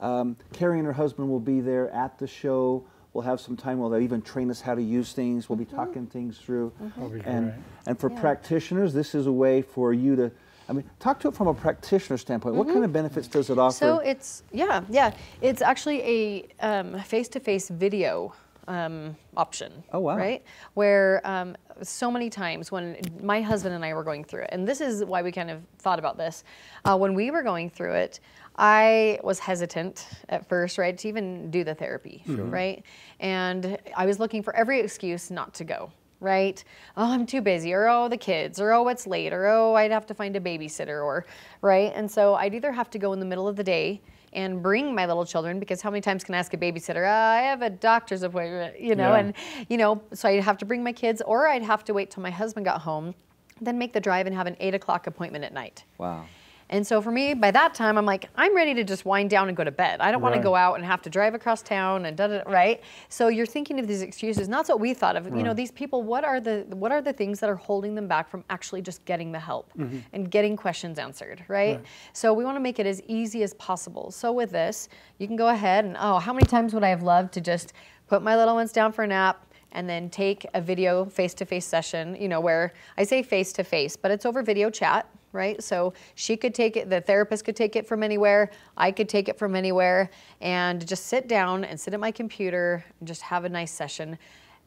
Um, 0.00 0.36
Carrie 0.52 0.78
and 0.78 0.86
her 0.86 0.92
husband 0.92 1.28
will 1.30 1.40
be 1.40 1.60
there 1.60 1.88
at 1.90 2.18
the 2.18 2.26
show. 2.26 2.84
We'll 3.12 3.24
have 3.24 3.40
some 3.40 3.56
time 3.56 3.78
where 3.78 3.88
they'll 3.90 4.02
even 4.02 4.20
train 4.20 4.50
us 4.50 4.60
how 4.60 4.74
to 4.74 4.82
use 4.82 5.12
things. 5.14 5.48
We'll 5.48 5.56
be 5.56 5.64
Mm-hmm. 5.64 5.76
talking 5.76 6.06
things 6.06 6.36
through. 6.38 6.72
That'll 6.80 7.08
be 7.08 7.20
And, 7.24 7.54
and 7.86 7.98
for 7.98 8.10
Yeah. 8.10 8.20
practitioners, 8.20 8.92
this 8.92 9.14
is 9.14 9.26
a 9.26 9.32
way 9.32 9.62
for 9.62 9.94
you 9.94 10.16
to, 10.16 10.30
I 10.68 10.72
mean, 10.74 10.84
talk 10.98 11.18
to 11.20 11.28
it 11.28 11.34
from 11.34 11.46
a 11.46 11.54
practitioner 11.54 12.18
standpoint. 12.18 12.56
What 12.56 12.66
kind 12.68 12.84
of 12.84 12.92
benefits 12.92 13.28
does 13.28 13.48
it 13.48 13.58
offer? 13.58 13.86
Mm-hmm. 13.86 13.96
So 13.96 14.10
it's 14.10 14.42
yeah, 14.52 14.82
yeah. 14.90 15.12
It's 15.40 15.62
actually 15.62 16.02
a 16.02 16.20
um, 16.60 16.98
face-to-face 17.00 17.70
video 17.70 18.34
um, 18.68 19.16
option. 19.36 19.82
Oh, 19.92 20.00
wow. 20.00 20.16
Right, 20.16 20.42
where 20.74 21.20
um, 21.24 21.56
so 21.82 22.10
many 22.10 22.30
times 22.30 22.72
when 22.72 22.96
my 23.22 23.40
husband 23.40 23.74
and 23.74 23.84
I 23.84 23.94
were 23.94 24.04
going 24.04 24.24
through 24.24 24.42
it, 24.42 24.50
and 24.52 24.66
this 24.66 24.80
is 24.80 25.04
why 25.04 25.22
we 25.22 25.32
kind 25.32 25.50
of 25.50 25.62
thought 25.78 25.98
about 25.98 26.16
this. 26.16 26.44
Uh, 26.84 26.96
when 26.96 27.14
we 27.14 27.30
were 27.30 27.42
going 27.42 27.70
through 27.70 27.92
it, 27.92 28.20
I 28.56 29.18
was 29.22 29.38
hesitant 29.38 30.06
at 30.28 30.48
first, 30.48 30.78
right, 30.78 30.96
to 30.96 31.08
even 31.08 31.50
do 31.50 31.64
the 31.64 31.74
therapy, 31.74 32.22
right, 32.26 32.82
and 33.20 33.78
I 33.96 34.06
was 34.06 34.18
looking 34.18 34.42
for 34.42 34.54
every 34.56 34.80
excuse 34.80 35.30
not 35.30 35.54
to 35.54 35.64
go. 35.64 35.90
Right? 36.18 36.64
Oh, 36.96 37.12
I'm 37.12 37.26
too 37.26 37.42
busy, 37.42 37.74
or 37.74 37.88
oh, 37.88 38.08
the 38.08 38.16
kids, 38.16 38.58
or 38.58 38.72
oh, 38.72 38.88
it's 38.88 39.06
late, 39.06 39.34
or 39.34 39.48
oh, 39.48 39.74
I'd 39.74 39.90
have 39.90 40.06
to 40.06 40.14
find 40.14 40.34
a 40.34 40.40
babysitter, 40.40 41.04
or 41.04 41.26
right. 41.60 41.92
And 41.94 42.10
so 42.10 42.34
I'd 42.36 42.54
either 42.54 42.72
have 42.72 42.88
to 42.92 42.98
go 42.98 43.12
in 43.12 43.20
the 43.20 43.26
middle 43.26 43.46
of 43.46 43.54
the 43.54 43.62
day 43.62 44.00
and 44.36 44.62
bring 44.62 44.94
my 44.94 45.06
little 45.06 45.24
children 45.24 45.58
because 45.58 45.80
how 45.82 45.90
many 45.90 46.00
times 46.02 46.22
can 46.22 46.34
I 46.34 46.38
ask 46.38 46.52
a 46.54 46.56
babysitter? 46.56 47.04
Uh, 47.06 47.10
I 47.10 47.42
have 47.42 47.62
a 47.62 47.70
doctor's 47.70 48.22
appointment, 48.22 48.78
you 48.78 48.94
know, 48.94 49.12
Yeah. 49.12 49.18
and 49.18 49.34
you 49.68 49.78
know, 49.78 50.02
so 50.12 50.28
I'd 50.28 50.42
have 50.44 50.58
to 50.58 50.64
bring 50.66 50.84
my 50.84 50.92
kids, 50.92 51.22
or 51.22 51.48
I'd 51.48 51.62
have 51.62 51.82
to 51.84 51.94
wait 51.94 52.10
till 52.10 52.22
my 52.22 52.30
husband 52.30 52.66
got 52.66 52.82
home, 52.82 53.14
then 53.60 53.78
make 53.78 53.92
the 53.94 54.00
drive 54.00 54.26
and 54.26 54.36
have 54.36 54.46
an 54.46 54.56
eight 54.60 54.74
o'clock 54.74 55.06
appointment 55.06 55.44
at 55.44 55.52
night. 55.52 55.82
wow. 55.98 56.24
And 56.68 56.86
so 56.86 57.00
for 57.00 57.10
me, 57.10 57.34
by 57.34 57.50
that 57.52 57.74
time, 57.74 57.96
I'm 57.96 58.06
like, 58.06 58.28
I'm 58.34 58.54
ready 58.54 58.74
to 58.74 58.84
just 58.84 59.04
wind 59.04 59.30
down 59.30 59.48
and 59.48 59.56
go 59.56 59.62
to 59.62 59.70
bed. 59.70 60.00
I 60.00 60.10
don't 60.10 60.20
want 60.20 60.34
to 60.34 60.40
go 60.40 60.54
out 60.54 60.74
and 60.74 60.84
have 60.84 61.00
to 61.02 61.10
drive 61.10 61.34
across 61.34 61.62
town 61.62 62.06
and 62.06 62.16
da 62.16 62.26
da. 62.26 62.42
Right? 62.46 62.82
So 63.08 63.28
you're 63.28 63.46
thinking 63.46 63.78
of 63.78 63.86
these 63.86 64.02
excuses. 64.02 64.46
And 64.46 64.54
that's 64.54 64.68
what 64.68 64.80
we 64.80 64.92
thought 64.92 65.16
of. 65.16 65.26
You 65.26 65.42
know, 65.42 65.54
these 65.54 65.70
people. 65.70 66.02
What 66.02 66.24
are 66.24 66.40
the 66.40 66.66
what 66.70 66.92
are 66.92 67.00
the 67.00 67.12
things 67.12 67.40
that 67.40 67.48
are 67.50 67.56
holding 67.56 67.94
them 67.94 68.08
back 68.08 68.28
from 68.28 68.44
actually 68.50 68.82
just 68.82 69.04
getting 69.04 69.32
the 69.32 69.38
help 69.38 69.72
mm-hmm. 69.78 69.98
and 70.12 70.30
getting 70.30 70.56
questions 70.56 70.98
answered? 70.98 71.44
Right? 71.48 71.76
Right. 71.76 71.84
So 72.12 72.32
we 72.32 72.44
want 72.44 72.56
to 72.56 72.60
make 72.60 72.78
it 72.78 72.86
as 72.86 73.00
easy 73.06 73.42
as 73.42 73.54
possible. 73.54 74.10
So 74.10 74.32
with 74.32 74.50
this, 74.50 74.88
you 75.18 75.26
can 75.26 75.36
go 75.36 75.48
ahead 75.48 75.84
and 75.84 75.96
oh, 75.98 76.18
how 76.18 76.32
many 76.32 76.46
times 76.46 76.74
would 76.74 76.84
I 76.84 76.88
have 76.88 77.02
loved 77.02 77.32
to 77.34 77.40
just 77.40 77.72
put 78.08 78.22
my 78.22 78.36
little 78.36 78.54
ones 78.54 78.72
down 78.72 78.92
for 78.92 79.04
a 79.04 79.06
nap? 79.06 79.42
and 79.72 79.88
then 79.88 80.08
take 80.08 80.46
a 80.54 80.60
video 80.60 81.04
face-to-face 81.04 81.66
session 81.66 82.16
you 82.16 82.28
know 82.28 82.40
where 82.40 82.72
i 82.96 83.02
say 83.02 83.20
face-to-face 83.20 83.96
but 83.96 84.12
it's 84.12 84.24
over 84.24 84.40
video 84.40 84.70
chat 84.70 85.08
right? 85.36 85.62
So 85.62 85.92
she 86.14 86.36
could 86.36 86.54
take 86.54 86.76
it 86.76 86.90
the 86.90 87.00
therapist 87.00 87.44
could 87.44 87.54
take 87.56 87.76
it 87.76 87.86
from 87.86 88.02
anywhere 88.02 88.50
i 88.76 88.90
could 88.90 89.08
take 89.08 89.28
it 89.28 89.38
from 89.38 89.54
anywhere 89.54 90.10
and 90.40 90.86
just 90.86 91.06
sit 91.06 91.28
down 91.28 91.64
and 91.64 91.78
sit 91.78 91.94
at 91.94 92.00
my 92.00 92.10
computer 92.10 92.84
and 92.98 93.06
just 93.06 93.22
have 93.22 93.44
a 93.44 93.48
nice 93.48 93.70
session. 93.70 94.18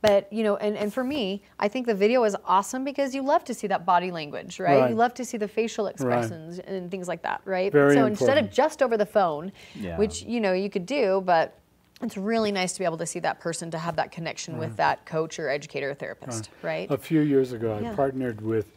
But 0.02 0.32
you 0.32 0.44
know 0.44 0.56
and, 0.56 0.78
and 0.78 0.94
for 0.94 1.04
me 1.04 1.44
i 1.60 1.68
think 1.68 1.86
the 1.86 1.94
video 2.06 2.24
is 2.24 2.36
awesome 2.46 2.86
because 2.86 3.14
you 3.14 3.22
love 3.22 3.44
to 3.46 3.54
see 3.54 3.68
that 3.68 3.86
body 3.86 4.12
language 4.12 4.58
right, 4.60 4.80
Right. 4.82 4.90
you 4.92 4.96
love 4.96 5.14
to 5.16 5.26
see 5.26 5.38
the 5.38 5.48
facial 5.50 5.88
expressions 5.88 6.60
and 6.60 6.90
things 6.90 7.08
like 7.10 7.22
that 7.24 7.42
right? 7.44 7.70
Very 7.72 7.96
so 7.96 8.06
instead 8.06 8.38
of 8.38 8.50
just 8.50 8.82
over 8.82 8.96
the 8.96 9.06
phone 9.06 9.52
Yeah. 9.76 9.98
which 9.98 10.22
you 10.24 10.40
know 10.40 10.54
you 10.54 10.70
could 10.70 10.86
do 10.86 11.22
but 11.26 11.60
it's 12.02 12.16
really 12.16 12.52
nice 12.54 12.72
to 12.74 12.80
be 12.80 12.86
able 12.86 12.98
to 13.06 13.06
see 13.06 13.20
that 13.20 13.42
person 13.42 13.70
to 13.72 13.78
have 13.78 13.98
that 13.98 14.10
connection 14.10 14.58
with 14.58 14.78
that 14.78 15.06
coach 15.06 15.38
or 15.38 15.50
educator 15.50 15.90
or 15.90 15.96
therapist 15.96 16.50
right? 16.64 16.90
A 16.90 16.98
few 16.98 17.20
years 17.20 17.52
ago, 17.52 17.74
I 17.78 17.82
Yeah. 17.82 17.94
partnered 17.94 18.40
with 18.40 18.68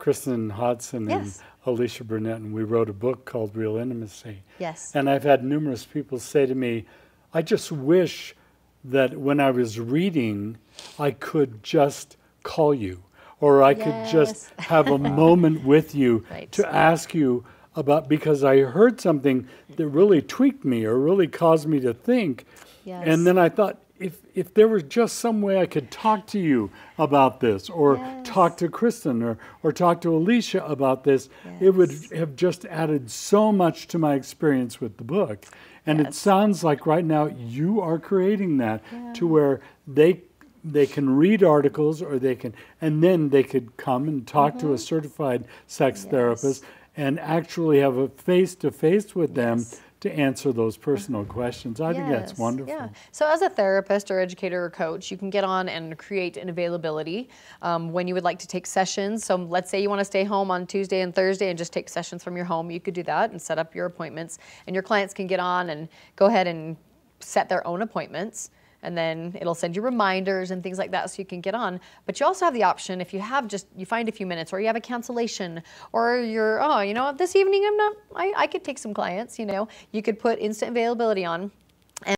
Kristin 0.00 0.50
Hodson 0.50 1.08
Yes. 1.08 1.20
and 1.66 1.76
Alicia 1.76 2.04
Burnett, 2.04 2.38
and 2.38 2.52
we 2.54 2.62
wrote 2.64 2.88
a 2.88 2.92
book 2.94 3.24
called 3.26 3.54
Real 3.54 3.76
Intimacy. 3.76 4.42
yes 4.58 4.92
And 4.94 5.08
I've 5.08 5.22
had 5.24 5.44
numerous 5.44 5.84
people 5.84 6.18
say 6.18 6.46
to 6.46 6.54
me, 6.54 6.86
I 7.34 7.42
just 7.42 7.70
wish 7.70 8.34
that 8.82 9.16
when 9.18 9.38
I 9.40 9.50
was 9.50 9.78
reading, 9.78 10.56
I 10.98 11.10
could 11.10 11.62
just 11.62 12.16
call 12.42 12.72
you, 12.74 13.02
or 13.40 13.62
I 13.62 13.74
could 13.74 14.08
just 14.10 14.50
have 14.58 14.88
a 14.88 14.98
moment 14.98 15.64
with 15.64 15.94
you 15.94 16.24
Right. 16.30 16.50
to 16.52 16.66
ask 16.74 17.14
you 17.14 17.44
about 17.76 18.08
because 18.08 18.42
I 18.42 18.60
heard 18.60 19.00
something 19.00 19.46
that 19.76 19.86
really 19.86 20.22
tweaked 20.22 20.64
me 20.64 20.84
or 20.84 20.98
really 20.98 21.28
caused 21.28 21.68
me 21.68 21.78
to 21.80 21.92
think. 21.94 22.46
Yes. 22.84 23.04
And 23.06 23.26
then 23.26 23.38
I 23.38 23.48
thought, 23.50 23.78
if, 24.00 24.20
if 24.34 24.54
there 24.54 24.66
was 24.66 24.82
just 24.84 25.18
some 25.18 25.42
way 25.42 25.60
I 25.60 25.66
could 25.66 25.90
talk 25.90 26.26
to 26.28 26.38
you 26.38 26.70
about 26.98 27.40
this, 27.40 27.68
or 27.70 27.96
Yes. 27.96 28.26
talk 28.26 28.56
to 28.58 28.68
Kristin, 28.68 29.22
or, 29.22 29.38
or 29.62 29.72
talk 29.72 30.00
to 30.00 30.14
Alicia 30.16 30.64
about 30.64 31.04
this, 31.04 31.28
it 31.60 31.70
would 31.70 31.92
have 32.12 32.34
just 32.34 32.64
added 32.66 33.10
so 33.10 33.52
much 33.52 33.86
to 33.88 33.98
my 33.98 34.14
experience 34.14 34.80
with 34.80 34.96
the 34.96 35.04
book. 35.04 35.44
And 35.86 36.00
it 36.00 36.14
sounds 36.14 36.62
like 36.64 36.86
right 36.86 37.04
now 37.04 37.26
you 37.26 37.80
are 37.80 37.98
creating 37.98 38.56
that 38.58 38.82
to 39.14 39.26
where 39.26 39.60
they 39.86 40.22
they 40.62 40.86
can 40.86 41.16
read 41.16 41.42
articles 41.42 42.02
or 42.02 42.18
they 42.18 42.34
can 42.34 42.52
and 42.82 43.02
then 43.02 43.30
they 43.30 43.42
could 43.42 43.74
come 43.78 44.06
and 44.08 44.26
talk 44.26 44.58
to 44.58 44.74
a 44.74 44.78
certified 44.78 45.42
sex 45.66 46.00
Mm-hmm. 46.00 46.06
Yes. 46.06 46.10
therapist 46.10 46.64
and 46.98 47.18
actually 47.18 47.78
have 47.80 47.96
a 47.96 48.08
face 48.10 48.54
to 48.56 48.70
face 48.70 49.14
with 49.14 49.34
them 49.34 49.58
Yes. 49.60 49.80
To 50.00 50.10
answer 50.10 50.52
those 50.52 50.76
personal 50.76 51.24
questions. 51.24 51.80
I 51.80 51.92
think 51.92 52.08
that's 52.08 52.38
wonderful. 52.38 52.74
Yeah. 52.74 52.88
So 53.12 53.26
as 53.30 53.42
a 53.42 53.50
therapist 53.50 54.10
or 54.10 54.18
educator 54.18 54.64
or 54.64 54.70
coach, 54.70 55.10
you 55.10 55.18
can 55.18 55.28
get 55.28 55.44
on 55.44 55.68
and 55.68 55.96
create 55.98 56.38
an 56.38 56.48
availability 56.48 57.28
um, 57.60 57.92
when 57.92 58.08
you 58.08 58.14
would 58.14 58.24
like 58.24 58.38
to 58.38 58.46
take 58.46 58.66
sessions. 58.66 59.24
So 59.24 59.36
let's 59.36 59.70
say 59.70 59.82
you 59.82 59.90
want 59.90 60.00
to 60.00 60.04
stay 60.04 60.24
home 60.24 60.50
on 60.50 60.66
Tuesday 60.66 61.02
and 61.02 61.14
Thursday 61.14 61.50
and 61.50 61.58
just 61.58 61.72
take 61.72 61.88
sessions 61.88 62.24
from 62.24 62.34
your 62.34 62.46
home. 62.46 62.70
You 62.70 62.80
could 62.80 62.94
do 62.94 63.02
that 63.02 63.30
and 63.30 63.40
set 63.40 63.58
up 63.58 63.74
your 63.74 63.86
appointments, 63.86 64.38
and 64.66 64.74
your 64.74 64.82
clients 64.82 65.12
can 65.12 65.26
get 65.26 65.40
on 65.40 65.70
and 65.70 65.88
go 66.16 66.26
ahead 66.26 66.46
and 66.46 66.76
set 67.20 67.48
their 67.50 67.66
own 67.66 67.82
appointments. 67.82 68.50
And 68.82 68.96
then 68.96 69.36
it'll 69.40 69.54
send 69.54 69.76
you 69.76 69.82
reminders 69.82 70.50
and 70.50 70.62
things 70.62 70.78
like 70.78 70.90
that 70.92 71.10
so 71.10 71.16
you 71.18 71.26
can 71.26 71.40
get 71.40 71.54
on. 71.54 71.80
But 72.06 72.18
you 72.18 72.26
also 72.26 72.46
have 72.46 72.54
the 72.54 72.62
option 72.62 73.00
if 73.00 73.12
you 73.12 73.20
have 73.20 73.46
just, 73.46 73.66
you 73.76 73.84
find 73.84 74.08
a 74.08 74.12
few 74.12 74.26
minutes 74.26 74.52
or 74.52 74.60
you 74.60 74.66
have 74.66 74.76
a 74.76 74.80
cancellation 74.80 75.62
or 75.92 76.18
you're, 76.18 76.62
oh, 76.62 76.80
you 76.80 76.94
know 76.94 77.12
this 77.12 77.36
evening 77.36 77.64
I'm 77.66 77.76
not, 77.76 77.96
I, 78.16 78.32
I 78.36 78.46
could 78.46 78.64
take 78.64 78.78
some 78.78 78.94
clients, 78.94 79.38
you 79.38 79.46
know, 79.46 79.68
you 79.92 80.02
could 80.02 80.18
put 80.18 80.38
instant 80.38 80.70
availability 80.70 81.24
on 81.24 81.50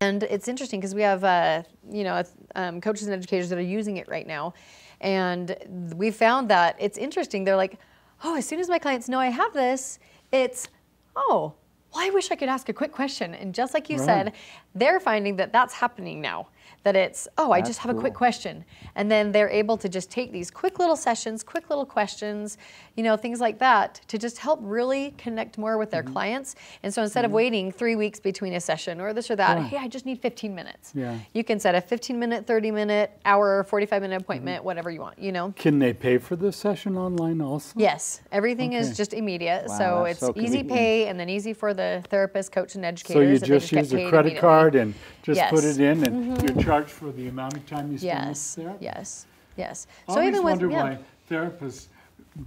and 0.01 0.23
it's 0.23 0.47
interesting 0.47 0.79
because 0.79 0.95
we 0.95 1.01
have, 1.01 1.23
uh, 1.23 1.63
you 1.91 2.03
know, 2.03 2.23
um, 2.55 2.79
coaches 2.79 3.07
and 3.07 3.13
educators 3.13 3.49
that 3.49 3.57
are 3.57 3.61
using 3.61 3.97
it 3.97 4.07
right 4.07 4.25
now. 4.25 4.53
And 5.01 5.93
we 5.95 6.11
found 6.11 6.49
that 6.49 6.77
it's 6.79 6.97
interesting. 6.97 7.43
They're 7.43 7.57
like, 7.57 7.79
oh, 8.23 8.37
as 8.37 8.47
soon 8.47 8.59
as 8.59 8.69
my 8.69 8.79
clients 8.79 9.09
know 9.09 9.19
I 9.19 9.27
have 9.27 9.53
this, 9.53 9.99
it's, 10.31 10.69
oh, 11.15 11.53
well, 11.93 12.05
I 12.05 12.09
wish 12.09 12.31
I 12.31 12.35
could 12.35 12.49
ask 12.49 12.69
a 12.69 12.73
quick 12.73 12.91
question. 12.91 13.33
And 13.35 13.53
just 13.53 13.73
like 13.73 13.89
you 13.89 13.97
Right. 13.97 14.05
said, 14.05 14.33
they're 14.75 14.99
finding 14.99 15.35
that 15.37 15.51
that's 15.51 15.73
happening 15.73 16.21
now. 16.21 16.47
That 16.83 16.95
it's, 16.97 17.29
oh, 17.37 17.51
I 17.53 17.61
just 17.61 17.79
have 17.79 17.95
a 17.95 17.97
quick 17.99 18.13
question. 18.13 18.65
And 18.95 19.09
then 19.09 19.31
they're 19.31 19.49
able 19.49 19.77
to 19.77 19.87
just 19.87 20.11
take 20.11 20.33
these 20.33 20.51
quick 20.51 20.79
little 20.79 20.97
sessions, 20.97 21.41
quick 21.41 21.69
little 21.69 21.85
questions, 21.85 22.57
you 22.97 23.03
know, 23.03 23.15
things 23.15 23.39
like 23.39 23.59
that 23.59 24.01
to 24.09 24.17
just 24.17 24.37
help 24.37 24.59
really 24.61 25.11
connect 25.17 25.57
more 25.57 25.77
with 25.77 25.91
their 25.91 26.03
Mm-hmm. 26.03 26.11
clients. 26.13 26.55
And 26.83 26.93
so 26.93 27.01
instead 27.01 27.23
of 27.23 27.31
waiting 27.31 27.71
three 27.71 27.95
weeks 27.95 28.19
between 28.19 28.53
a 28.53 28.59
session 28.59 28.99
or 28.99 29.13
this 29.13 29.31
or 29.31 29.37
that, 29.37 29.57
Right. 29.57 29.65
hey, 29.67 29.77
I 29.77 29.87
just 29.87 30.05
need 30.05 30.19
15 30.19 30.53
minutes. 30.53 30.91
Yeah. 30.93 31.17
You 31.33 31.45
can 31.45 31.59
set 31.59 31.73
a 31.75 31.79
15 31.81 32.19
minute, 32.19 32.45
30 32.45 32.71
minute, 32.71 33.11
hour, 33.23 33.63
45 33.63 34.01
minute 34.01 34.21
appointment, 34.21 34.57
Mm-hmm. 34.57 34.65
whatever 34.65 34.91
you 34.91 34.99
want, 34.99 35.17
you 35.19 35.31
know? 35.31 35.53
Can 35.55 35.79
they 35.79 35.93
pay 35.93 36.17
for 36.17 36.35
the 36.35 36.51
session 36.51 36.97
online 36.97 37.39
also? 37.41 37.79
Yes, 37.79 38.21
everything 38.31 38.71
Okay. 38.71 38.79
is 38.79 38.97
just 38.97 39.13
immediate. 39.13 39.67
Wow, 39.67 39.77
so 39.77 40.03
it's 40.05 40.19
so 40.19 40.33
easy 40.35 40.63
pay 40.63 41.07
and 41.07 41.17
then 41.17 41.29
easy 41.29 41.53
for 41.53 41.73
the 41.73 42.03
therapist, 42.09 42.51
coach, 42.51 42.75
and 42.75 42.83
educator. 42.83 43.19
So 43.21 43.21
you 43.31 43.39
they 43.39 43.47
just 43.47 43.71
use 43.71 43.93
a 43.93 44.09
credit 44.09 44.37
card 44.37 44.75
and 44.75 44.93
just 45.21 45.41
put 45.49 45.63
it 45.63 45.79
in, 45.79 46.03
and 46.03 46.62
you're 46.63 46.73
charged 46.73 46.91
for 46.91 47.11
the 47.11 47.27
amount 47.27 47.55
of 47.55 47.65
time 47.65 47.91
you 47.91 47.97
spend 47.97 48.27
Yes, 48.27 48.57
with 48.57 48.65
there. 48.65 48.75
yes, 48.79 49.25
yes. 49.57 49.87
I 50.07 50.11
So 50.13 50.19
always 50.19 50.29
even 50.29 50.43
with 50.43 50.51
wonder 50.61 50.69
yeah. 50.69 50.83
why 50.83 50.97
therapists 51.29 51.87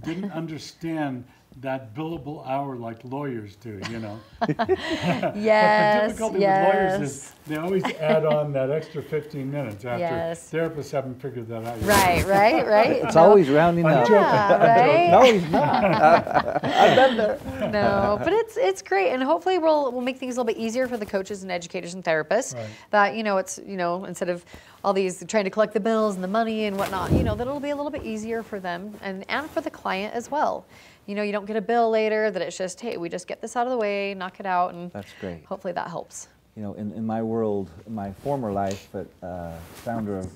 didn't 0.03 0.31
understand 0.31 1.23
that 1.61 1.95
billable 1.95 2.47
hour 2.47 2.75
like 2.75 2.99
lawyers 3.03 3.55
do. 3.55 3.79
You 3.89 3.99
know, 3.99 4.19
the 4.41 5.33
yes, 5.35 6.09
difficulty 6.11 6.39
yes. 6.39 6.67
with 6.67 6.75
lawyers 6.75 7.11
is 7.11 7.33
they 7.47 7.55
always 7.55 7.83
add 7.99 8.25
on 8.25 8.51
that 8.53 8.69
extra 8.69 9.01
15 9.01 9.49
minutes 9.49 9.85
after 9.85 9.99
Yes. 9.99 10.51
therapists 10.51 10.91
haven't 10.91 11.19
figured 11.21 11.47
that 11.47 11.65
out. 11.65 11.79
yet. 11.81 11.87
Right, 11.87 12.25
right, 12.27 12.67
right. 12.67 12.91
It's 13.03 13.15
No, 13.15 13.23
always 13.23 13.49
rounding 13.49 13.85
I'm 13.85 13.97
up. 14.03 14.09
yeah, 14.09 14.77
right. 14.81 15.09
No, 15.09 15.21
he's 15.23 15.49
not. 15.49 16.63
I've 16.63 16.95
been 16.95 17.17
there. 17.17 17.39
no, 17.71 18.19
but 18.23 18.33
it's 18.33 18.57
it's 18.57 18.81
great, 18.81 19.11
and 19.11 19.23
hopefully 19.23 19.57
we'll 19.57 19.91
we'll 19.91 20.01
make 20.01 20.17
things 20.17 20.35
a 20.37 20.41
little 20.41 20.53
bit 20.53 20.61
easier 20.61 20.87
for 20.87 20.97
the 20.97 21.05
coaches 21.05 21.41
and 21.43 21.51
educators 21.51 21.93
and 21.93 22.03
therapists. 22.03 22.53
Right. 22.55 22.67
That 22.91 23.15
you 23.15 23.23
know 23.23 23.37
it's 23.37 23.59
you 23.65 23.77
know 23.77 24.05
instead 24.05 24.29
of 24.29 24.45
all 24.83 24.93
these 24.93 25.23
trying 25.27 25.45
to 25.45 25.49
collect 25.49 25.73
the 25.73 25.79
bills 25.79 26.15
and 26.15 26.23
the 26.23 26.27
money 26.27 26.65
and 26.65 26.77
whatnot, 26.77 27.11
you 27.13 27.23
know 27.23 27.33
that 27.35 27.47
it'll 27.47 27.59
be 27.59 27.71
a 27.71 27.75
little 27.75 27.91
bit 27.91 28.03
easier 28.03 28.43
for 28.43 28.59
them 28.59 28.93
and 29.01 29.25
and 29.29 29.49
for 29.49 29.61
the 29.61 29.71
client 29.71 30.13
as 30.13 30.29
well. 30.29 30.65
You 31.07 31.15
know, 31.15 31.23
you 31.23 31.31
don't 31.31 31.45
get 31.45 31.55
a 31.55 31.61
bill 31.61 31.89
later. 31.89 32.29
That 32.29 32.41
it's 32.41 32.57
just 32.57 32.79
hey, 32.81 32.97
we 32.97 33.09
just 33.09 33.27
get 33.27 33.41
this 33.41 33.55
out 33.55 33.65
of 33.65 33.71
the 33.71 33.77
way, 33.77 34.13
knock 34.13 34.39
it 34.39 34.45
out, 34.45 34.73
and 34.73 34.91
That's 34.91 35.11
great. 35.19 35.45
hopefully 35.45 35.73
that 35.73 35.87
helps. 35.89 36.27
You 36.55 36.63
know, 36.63 36.73
in, 36.73 36.91
in 36.93 37.05
my 37.05 37.21
world, 37.23 37.69
in 37.85 37.95
my 37.95 38.11
former 38.11 38.51
life, 38.51 38.93
at, 38.93 39.07
uh, 39.23 39.53
founder 39.85 40.17
of 40.19 40.29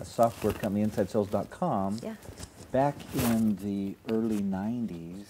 a 0.00 0.04
software 0.04 0.52
company, 0.52 0.84
InsideSales.com, 0.86 1.98
Yeah. 2.02 2.14
back 2.72 2.94
in 3.14 3.56
the 3.56 3.96
early 4.12 4.40
90s, 4.40 5.24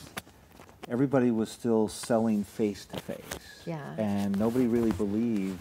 everybody 0.88 1.30
was 1.30 1.50
still 1.50 1.88
selling 1.88 2.44
face 2.44 2.84
to 2.86 3.00
face. 3.00 3.62
Yeah. 3.66 3.94
And 3.96 4.38
nobody 4.38 4.66
really 4.66 4.92
believed 4.92 5.60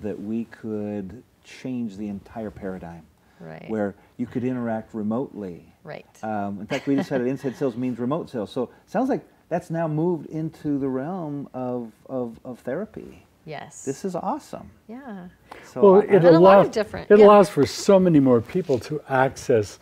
that 0.00 0.20
we 0.20 0.44
could 0.46 1.22
change 1.44 1.96
the 1.96 2.08
entire 2.08 2.50
paradigm. 2.50 3.02
Right. 3.40 3.70
Where 3.70 3.94
you 4.16 4.26
could 4.26 4.42
interact 4.42 4.94
remotely. 4.94 5.72
Right. 5.88 6.06
Um, 6.22 6.60
in 6.60 6.66
fact, 6.66 6.86
we 6.86 6.94
decided 6.96 7.26
inside 7.26 7.56
sales 7.56 7.76
means 7.76 7.98
remote 7.98 8.28
sales. 8.28 8.50
So 8.52 8.64
it 8.64 8.70
sounds 8.90 9.08
like 9.08 9.26
that's 9.48 9.70
now 9.70 9.88
moved 9.88 10.26
into 10.26 10.78
the 10.78 10.88
realm 10.88 11.48
of, 11.54 11.90
of, 12.06 12.38
of 12.44 12.58
therapy. 12.60 13.24
yes. 13.46 13.84
This 13.86 14.04
is 14.04 14.14
awesome. 14.14 14.68
yeah. 14.86 15.28
So 15.64 15.80
Well, 15.80 15.94
I- 16.02 16.04
it 16.04 16.10
And 16.16 16.24
a 16.26 16.30
lot 16.32 16.36
of 16.36 16.42
allows 16.42 16.68
different- 16.74 17.10
it 17.10 17.18
yeah. 17.18 17.24
allows 17.24 17.48
for 17.48 17.64
so 17.64 17.98
many 17.98 18.20
more 18.20 18.42
people 18.42 18.78
to 18.80 19.00
access 19.08 19.78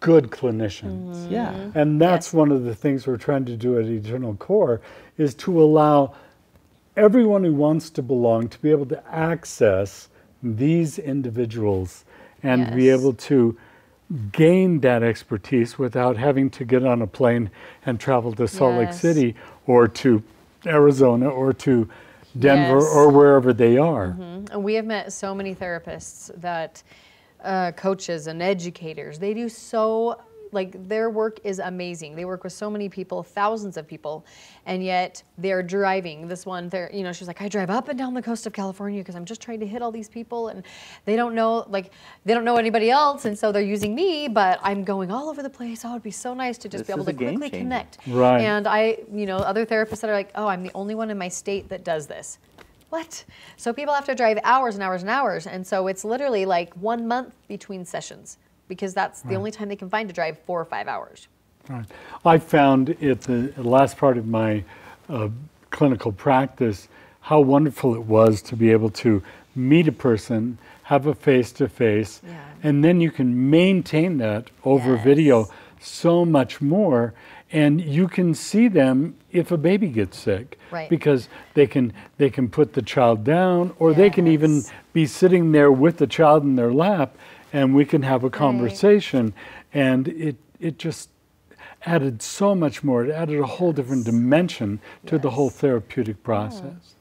good 0.00 0.30
clinicians. 0.30 1.30
yeah. 1.30 1.70
And 1.74 2.00
that's 2.00 2.28
Yes. 2.28 2.34
one 2.34 2.50
of 2.50 2.64
the 2.64 2.74
things 2.74 3.06
we're 3.06 3.18
trying 3.18 3.44
to 3.44 3.56
do 3.56 3.78
at 3.78 3.84
Eternal 3.84 4.34
Core 4.36 4.80
is 5.18 5.34
to 5.44 5.62
allow 5.62 6.14
everyone 6.96 7.44
who 7.44 7.52
wants 7.54 7.90
to 7.90 8.02
belong 8.02 8.48
to 8.48 8.58
be 8.62 8.70
able 8.70 8.86
to 8.86 9.02
access 9.14 10.08
these 10.42 10.98
individuals 10.98 12.04
and 12.42 12.74
be 12.74 12.88
able 12.88 13.12
to 13.14 13.56
gain 14.32 14.80
that 14.80 15.02
expertise 15.02 15.78
without 15.78 16.16
having 16.16 16.50
to 16.50 16.64
get 16.64 16.84
on 16.84 17.02
a 17.02 17.06
plane 17.06 17.50
and 17.86 17.98
travel 17.98 18.32
to 18.34 18.46
Salt 18.46 18.76
Lake 18.78 18.92
City 18.92 19.34
or 19.66 19.88
to 19.88 20.22
Arizona 20.66 21.28
or 21.28 21.52
to 21.52 21.88
Denver 22.38 22.80
Yes. 22.80 22.92
or 22.94 23.10
wherever 23.10 23.52
they 23.52 23.78
are. 23.78 24.16
And 24.50 24.62
we 24.64 24.74
have 24.74 24.84
met 24.84 25.12
so 25.12 25.34
many 25.34 25.54
therapists 25.54 26.30
that 26.40 26.82
uh, 27.42 27.72
coaches 27.72 28.26
and 28.26 28.42
educators, 28.42 29.18
they 29.18 29.34
do 29.34 29.48
so 29.48 30.20
like 30.54 30.88
their 30.88 31.10
work 31.10 31.40
is 31.44 31.58
amazing. 31.58 32.16
They 32.16 32.24
work 32.24 32.44
with 32.44 32.52
so 32.52 32.70
many 32.70 32.88
people, 32.88 33.22
thousands 33.22 33.76
of 33.76 33.86
people, 33.86 34.24
and 34.64 34.82
yet 34.82 35.22
they're 35.36 35.62
driving. 35.62 36.28
This 36.28 36.46
one, 36.46 36.68
they're, 36.68 36.90
you 36.94 37.02
know, 37.02 37.12
she's 37.12 37.28
like, 37.28 37.42
I 37.42 37.48
drive 37.48 37.68
up 37.70 37.88
and 37.88 37.98
down 37.98 38.14
the 38.14 38.22
coast 38.22 38.46
of 38.46 38.52
California 38.52 39.00
because 39.00 39.16
I'm 39.16 39.24
just 39.24 39.40
trying 39.42 39.60
to 39.60 39.66
hit 39.66 39.82
all 39.82 39.92
these 39.92 40.08
people, 40.08 40.48
and 40.48 40.62
they 41.04 41.16
don't 41.16 41.34
know, 41.34 41.66
like, 41.68 41.90
they 42.24 42.32
don't 42.32 42.44
know 42.44 42.56
anybody 42.56 42.90
else, 42.90 43.24
and 43.24 43.38
so 43.38 43.52
they're 43.52 43.62
using 43.62 43.94
me, 43.94 44.28
but 44.28 44.60
I'm 44.62 44.84
going 44.84 45.10
all 45.10 45.28
over 45.28 45.42
the 45.42 45.50
place. 45.50 45.84
Oh, 45.84 45.90
it'd 45.90 46.02
be 46.02 46.10
so 46.10 46.32
nice 46.32 46.56
to 46.58 46.68
just 46.68 46.86
This 46.86 46.94
be 46.94 47.00
able 47.00 47.04
to 47.04 47.12
quickly 47.12 47.50
changer. 47.50 47.58
connect. 47.58 47.98
Right. 48.06 48.40
And 48.40 48.66
I, 48.66 48.98
you 49.12 49.26
know, 49.26 49.38
other 49.38 49.66
therapists 49.66 50.00
that 50.00 50.10
are 50.10 50.14
like, 50.14 50.30
oh, 50.36 50.46
I'm 50.46 50.62
the 50.62 50.72
only 50.74 50.94
one 50.94 51.10
in 51.10 51.18
my 51.18 51.28
state 51.28 51.68
that 51.68 51.84
does 51.84 52.06
this. 52.06 52.38
What? 52.90 53.24
So 53.56 53.72
people 53.72 53.92
have 53.92 54.04
to 54.04 54.14
drive 54.14 54.38
hours 54.44 54.76
and 54.76 54.84
hours 54.84 55.02
and 55.02 55.10
hours. 55.10 55.48
And 55.48 55.66
so 55.66 55.88
it's 55.88 56.04
literally 56.04 56.46
like 56.46 56.72
one 56.74 57.08
month 57.08 57.34
between 57.48 57.84
sessions 57.84 58.38
because 58.68 58.94
that's 58.94 59.22
the 59.22 59.34
only 59.34 59.50
time 59.50 59.68
they 59.68 59.76
can 59.76 59.90
find 59.90 60.08
to 60.08 60.14
drive 60.14 60.38
four 60.46 60.60
or 60.60 60.64
five 60.64 60.88
hours. 60.88 61.28
Right. 61.68 61.86
I 62.24 62.38
found 62.38 62.90
at 63.02 63.22
the 63.22 63.52
last 63.56 63.96
part 63.96 64.18
of 64.18 64.26
my 64.26 64.64
uh, 65.08 65.28
clinical 65.70 66.12
practice 66.12 66.88
how 67.20 67.40
wonderful 67.40 67.94
it 67.94 68.02
was 68.02 68.42
to 68.42 68.56
be 68.56 68.70
able 68.70 68.90
to 68.90 69.22
meet 69.54 69.88
a 69.88 69.92
person, 69.92 70.58
have 70.84 71.06
a 71.06 71.14
face 71.14 71.52
to 71.52 71.68
face, 71.68 72.20
and 72.62 72.84
then 72.84 73.00
you 73.00 73.10
can 73.10 73.50
maintain 73.50 74.18
that 74.18 74.50
over 74.64 74.94
Yes. 74.96 75.04
video 75.04 75.48
so 75.80 76.24
much 76.24 76.60
more. 76.60 77.14
And 77.52 77.80
you 77.80 78.08
can 78.08 78.34
see 78.34 78.68
them 78.68 79.14
if 79.30 79.52
a 79.52 79.56
baby 79.56 79.86
gets 79.88 80.18
sick, 80.18 80.58
Right. 80.72 80.90
because 80.90 81.28
they 81.54 81.66
can 81.66 81.92
they 82.18 82.28
can 82.28 82.48
put 82.48 82.72
the 82.72 82.82
child 82.82 83.22
down, 83.24 83.72
or 83.78 83.94
they 83.94 84.10
can 84.10 84.26
even 84.26 84.62
be 84.92 85.06
sitting 85.06 85.52
there 85.52 85.70
with 85.70 85.98
the 85.98 86.06
child 86.06 86.42
in 86.42 86.56
their 86.56 86.72
lap, 86.72 87.16
and 87.54 87.72
we 87.74 87.84
can 87.84 88.02
have 88.02 88.24
a 88.24 88.30
conversation. 88.30 89.32
And 89.72 90.08
it 90.08 90.36
it 90.60 90.78
just 90.78 91.08
added 91.86 92.20
so 92.20 92.54
much 92.54 92.82
more. 92.82 93.04
It 93.04 93.10
added 93.12 93.38
a 93.38 93.46
whole 93.46 93.72
different 93.72 94.04
dimension 94.04 94.80
to 95.06 95.18
the 95.18 95.30
whole 95.30 95.50
therapeutic 95.50 96.22
process. 96.22 96.94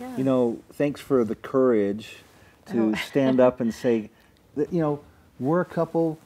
Yeah. 0.00 0.16
You 0.16 0.24
know, 0.24 0.58
thanks 0.72 1.00
for 1.00 1.24
the 1.24 1.34
courage 1.34 2.16
to 2.66 2.92
Oh. 2.92 2.94
stand 3.08 3.40
up 3.40 3.60
and 3.60 3.74
say, 3.74 4.10
that, 4.56 4.72
you 4.72 4.80
know, 4.80 5.00
we're 5.40 5.60
a 5.60 5.64
couple, 5.64 6.18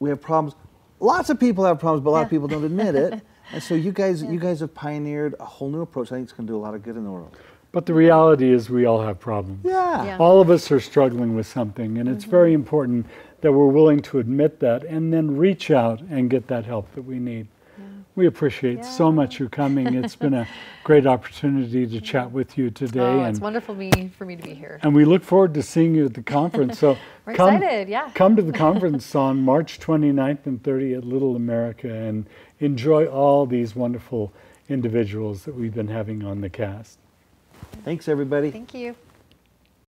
we 0.00 0.10
have 0.10 0.20
problems. 0.20 0.54
Lots 1.00 1.30
of 1.30 1.38
people 1.38 1.64
have 1.64 1.78
problems, 1.78 2.04
but 2.04 2.10
a 2.10 2.12
lot 2.12 2.24
of 2.24 2.30
people 2.30 2.48
don't 2.48 2.64
admit 2.64 2.94
it. 2.94 3.20
And 3.52 3.62
so 3.62 3.74
you 3.74 3.92
guys, 3.92 4.22
you 4.22 4.38
guys 4.38 4.60
have 4.60 4.72
pioneered 4.72 5.34
a 5.38 5.44
whole 5.44 5.68
new 5.68 5.82
approach. 5.82 6.06
I 6.10 6.14
think 6.14 6.24
it's 6.24 6.32
going 6.32 6.46
to 6.46 6.52
do 6.52 6.56
a 6.56 6.62
lot 6.62 6.74
of 6.74 6.82
good 6.82 6.96
in 6.96 7.04
the 7.04 7.10
world. 7.10 7.36
But 7.72 7.86
the 7.86 7.94
reality 7.94 8.52
is, 8.52 8.68
we 8.68 8.84
all 8.84 9.00
have 9.00 9.18
problems. 9.18 9.64
Yeah. 9.64 10.04
Yeah. 10.04 10.16
All 10.18 10.40
of 10.40 10.50
us 10.50 10.70
are 10.70 10.80
struggling 10.80 11.34
with 11.34 11.46
something, 11.46 11.98
and 11.98 12.08
it's 12.08 12.24
very 12.24 12.50
mm-hmm. 12.50 12.60
important 12.60 13.06
that 13.40 13.52
we're 13.52 13.66
willing 13.66 14.00
to 14.02 14.18
admit 14.18 14.60
that 14.60 14.84
and 14.84 15.12
then 15.12 15.36
reach 15.36 15.70
out 15.70 16.00
and 16.02 16.30
get 16.30 16.46
that 16.48 16.64
help 16.64 16.94
that 16.94 17.02
we 17.02 17.18
need. 17.18 17.48
We 18.14 18.26
appreciate 18.26 18.84
so 18.84 19.10
much 19.10 19.40
you 19.40 19.48
coming. 19.48 19.94
It's 19.94 20.16
been 20.16 20.34
a 20.34 20.46
great 20.84 21.06
opportunity 21.06 21.86
to 21.86 21.98
chat 21.98 22.30
with 22.30 22.58
you 22.58 22.70
today, 22.70 23.00
Oh, 23.00 23.20
and 23.20 23.28
it's 23.28 23.40
wonderful 23.40 23.74
me, 23.74 24.10
for 24.18 24.26
me 24.26 24.36
to 24.36 24.42
be 24.42 24.52
here. 24.52 24.78
and 24.82 24.94
we 24.94 25.06
look 25.06 25.24
forward 25.24 25.54
to 25.54 25.62
seeing 25.62 25.94
you 25.94 26.04
at 26.04 26.12
the 26.12 26.22
conference. 26.22 26.78
So 26.78 26.98
We're 27.26 27.34
come, 27.34 27.54
excited, 27.54 27.88
yeah. 27.88 28.10
come 28.10 28.36
to 28.36 28.42
the 28.42 28.52
conference 28.66 29.14
on 29.14 29.40
March 29.40 29.80
29th 29.80 30.44
and 30.44 30.62
30th 30.62 30.98
at 30.98 31.04
Little 31.04 31.36
America 31.36 31.90
and 31.90 32.26
enjoy 32.60 33.06
all 33.06 33.46
these 33.46 33.74
wonderful 33.74 34.30
individuals 34.68 35.44
that 35.44 35.54
we've 35.54 35.74
been 35.74 35.88
having 35.88 36.22
on 36.22 36.42
the 36.42 36.50
cast. 36.50 36.98
Thanks, 37.84 38.08
everybody. 38.08 38.50
Thank 38.50 38.74
you. 38.74 38.94